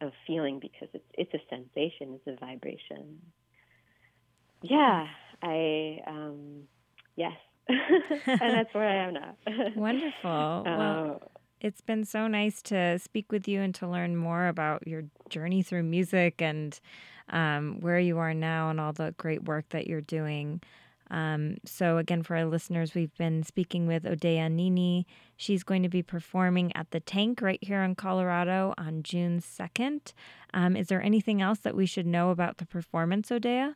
of 0.00 0.12
feeling 0.26 0.58
because 0.60 0.88
it's 0.94 1.04
it's 1.14 1.34
a 1.34 1.40
sensation, 1.48 2.14
it's 2.14 2.26
a 2.26 2.44
vibration. 2.44 3.20
Yeah, 4.62 5.06
I 5.42 6.00
um, 6.06 6.62
yes, 7.16 7.36
and 7.68 8.40
that's 8.40 8.74
where 8.74 8.88
I 8.88 9.06
am 9.06 9.14
now. 9.14 9.36
Wonderful. 9.76 10.64
Uh, 10.66 10.76
well, 10.76 11.32
it's 11.60 11.80
been 11.80 12.04
so 12.04 12.26
nice 12.26 12.62
to 12.62 12.98
speak 12.98 13.30
with 13.30 13.46
you 13.46 13.60
and 13.60 13.74
to 13.76 13.88
learn 13.88 14.16
more 14.16 14.48
about 14.48 14.86
your 14.86 15.04
journey 15.28 15.62
through 15.62 15.82
music 15.82 16.40
and 16.40 16.78
um, 17.28 17.80
where 17.80 17.98
you 17.98 18.18
are 18.18 18.34
now 18.34 18.70
and 18.70 18.80
all 18.80 18.92
the 18.92 19.14
great 19.18 19.44
work 19.44 19.68
that 19.70 19.86
you're 19.86 20.00
doing. 20.00 20.60
Um, 21.10 21.56
so, 21.64 21.98
again, 21.98 22.22
for 22.22 22.36
our 22.36 22.44
listeners, 22.44 22.94
we've 22.94 23.14
been 23.16 23.42
speaking 23.42 23.86
with 23.86 24.04
Odeya 24.04 24.50
Nini. 24.50 25.06
She's 25.36 25.62
going 25.62 25.82
to 25.82 25.88
be 25.88 26.02
performing 26.02 26.74
at 26.76 26.90
the 26.90 27.00
Tank 27.00 27.40
right 27.42 27.62
here 27.62 27.82
in 27.82 27.94
Colorado 27.94 28.74
on 28.78 29.02
June 29.02 29.40
2nd. 29.40 30.12
Um, 30.54 30.76
is 30.76 30.88
there 30.88 31.02
anything 31.02 31.42
else 31.42 31.58
that 31.60 31.74
we 31.74 31.86
should 31.86 32.06
know 32.06 32.30
about 32.30 32.58
the 32.58 32.66
performance, 32.66 33.30
Odeya? 33.30 33.74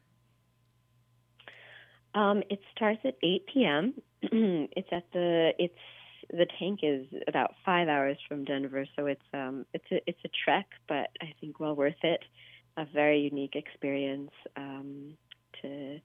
Um, 2.14 2.42
it 2.48 2.60
starts 2.74 3.00
at 3.04 3.16
8 3.22 3.46
p.m. 3.52 3.94
it's 4.22 4.88
at 4.92 5.04
the 5.12 5.52
it's 5.58 5.74
the 6.30 6.46
tank 6.58 6.80
is 6.82 7.06
about 7.28 7.54
five 7.66 7.88
hours 7.88 8.16
from 8.28 8.44
Denver, 8.44 8.86
so 8.96 9.06
it's 9.06 9.22
um 9.32 9.66
it's 9.74 9.84
a 9.92 10.00
it's 10.06 10.20
a 10.24 10.30
trek, 10.44 10.66
but 10.88 11.10
I 11.20 11.32
think 11.40 11.60
well 11.60 11.74
worth 11.76 12.02
it. 12.02 12.20
A 12.76 12.84
very 12.84 13.20
unique 13.20 13.54
experience 13.54 14.30
um, 14.56 15.16
to 15.62 16.00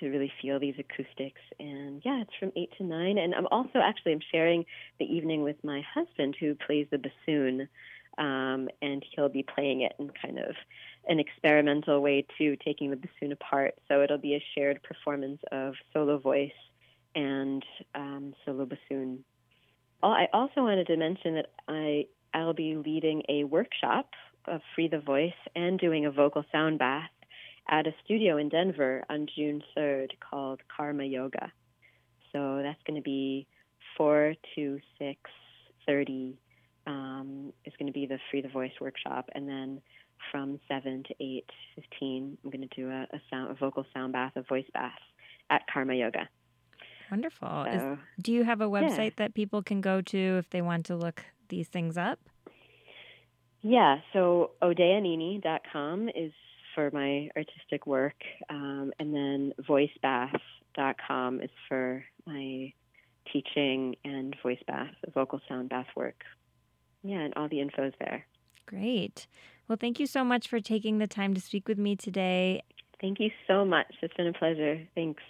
to 0.00 0.08
really 0.08 0.32
feel 0.40 0.58
these 0.58 0.74
acoustics. 0.78 1.40
And 1.58 2.02
yeah, 2.04 2.22
it's 2.22 2.34
from 2.38 2.52
eight 2.56 2.70
to 2.78 2.84
nine. 2.84 3.18
And 3.18 3.34
I'm 3.34 3.46
also 3.50 3.78
actually 3.78 4.12
I'm 4.12 4.20
sharing 4.32 4.64
the 4.98 5.04
evening 5.04 5.42
with 5.42 5.56
my 5.64 5.82
husband 5.94 6.36
who 6.38 6.54
plays 6.54 6.86
the 6.90 6.98
bassoon, 6.98 7.68
um, 8.18 8.68
and 8.82 9.04
he'll 9.14 9.28
be 9.28 9.42
playing 9.42 9.82
it 9.82 9.92
in 9.98 10.10
kind 10.10 10.38
of 10.38 10.54
an 11.08 11.20
experimental 11.20 12.00
way 12.00 12.26
too, 12.38 12.56
taking 12.64 12.90
the 12.90 12.96
bassoon 12.96 13.32
apart. 13.32 13.74
So 13.88 14.02
it'll 14.02 14.18
be 14.18 14.34
a 14.34 14.44
shared 14.54 14.82
performance 14.82 15.40
of 15.52 15.74
solo 15.92 16.18
voice 16.18 16.50
and 17.14 17.64
um, 17.94 18.34
solo 18.44 18.66
bassoon. 18.66 19.24
I 20.02 20.28
also 20.32 20.62
wanted 20.62 20.86
to 20.88 20.96
mention 20.96 21.34
that 21.34 21.46
I 21.68 22.06
I'll 22.34 22.52
be 22.52 22.76
leading 22.76 23.22
a 23.28 23.44
workshop 23.44 24.10
of 24.46 24.60
Free 24.74 24.88
the 24.88 24.98
Voice 24.98 25.32
and 25.54 25.78
doing 25.78 26.06
a 26.06 26.10
vocal 26.10 26.44
sound 26.52 26.78
bath 26.78 27.10
at 27.68 27.86
a 27.86 27.94
studio 28.04 28.36
in 28.36 28.48
Denver 28.48 29.04
on 29.10 29.26
June 29.34 29.62
3rd 29.76 30.10
called 30.20 30.60
Karma 30.74 31.04
Yoga. 31.04 31.52
So 32.32 32.60
that's 32.62 32.80
going 32.86 32.96
to 32.96 33.02
be 33.02 33.46
4 33.96 34.34
to 34.54 34.78
6.30 35.00 36.34
um, 36.86 37.52
is 37.64 37.72
going 37.78 37.86
to 37.86 37.92
be 37.92 38.06
the 38.06 38.18
Free 38.30 38.42
the 38.42 38.48
Voice 38.48 38.72
workshop. 38.80 39.28
And 39.34 39.48
then 39.48 39.80
from 40.30 40.60
7 40.68 41.04
to 41.04 41.14
8.15, 41.14 42.36
I'm 42.44 42.50
going 42.50 42.66
to 42.68 42.76
do 42.76 42.90
a, 42.90 43.02
a, 43.12 43.20
sound, 43.30 43.50
a 43.50 43.54
vocal 43.54 43.84
sound 43.92 44.12
bath, 44.12 44.32
a 44.36 44.42
voice 44.42 44.66
bath 44.72 44.92
at 45.50 45.62
Karma 45.72 45.94
Yoga. 45.94 46.28
Wonderful. 47.10 47.48
So, 47.48 47.92
is, 47.92 47.98
do 48.20 48.32
you 48.32 48.44
have 48.44 48.60
a 48.60 48.68
website 48.68 48.98
yeah. 48.98 49.10
that 49.16 49.34
people 49.34 49.62
can 49.62 49.80
go 49.80 50.00
to 50.02 50.18
if 50.38 50.50
they 50.50 50.62
want 50.62 50.86
to 50.86 50.96
look 50.96 51.24
these 51.48 51.68
things 51.68 51.96
up? 51.96 52.18
Yeah, 53.62 53.98
so 54.12 54.52
odeyanini.com 54.62 56.08
is 56.10 56.32
for 56.76 56.90
my 56.92 57.28
artistic 57.36 57.88
work, 57.88 58.14
um, 58.48 58.92
and 59.00 59.12
then 59.12 59.52
voicebath.com 59.68 61.40
is 61.40 61.50
for 61.68 62.04
my 62.24 62.72
teaching 63.32 63.96
and 64.04 64.36
voice 64.40 64.62
bath, 64.68 64.94
vocal 65.12 65.40
sound 65.48 65.70
bath 65.70 65.88
work. 65.96 66.22
Yeah, 67.02 67.18
and 67.18 67.34
all 67.34 67.48
the 67.48 67.60
info 67.60 67.88
is 67.88 67.94
there. 67.98 68.24
Great. 68.66 69.26
Well, 69.66 69.78
thank 69.80 69.98
you 69.98 70.06
so 70.06 70.24
much 70.24 70.46
for 70.48 70.60
taking 70.60 70.98
the 70.98 71.06
time 71.06 71.34
to 71.34 71.40
speak 71.40 71.66
with 71.66 71.78
me 71.78 71.96
today. 71.96 72.62
Thank 73.00 73.18
you 73.20 73.30
so 73.46 73.64
much. 73.64 73.92
It's 74.02 74.14
been 74.14 74.28
a 74.28 74.32
pleasure. 74.32 74.86
Thanks. 74.94 75.22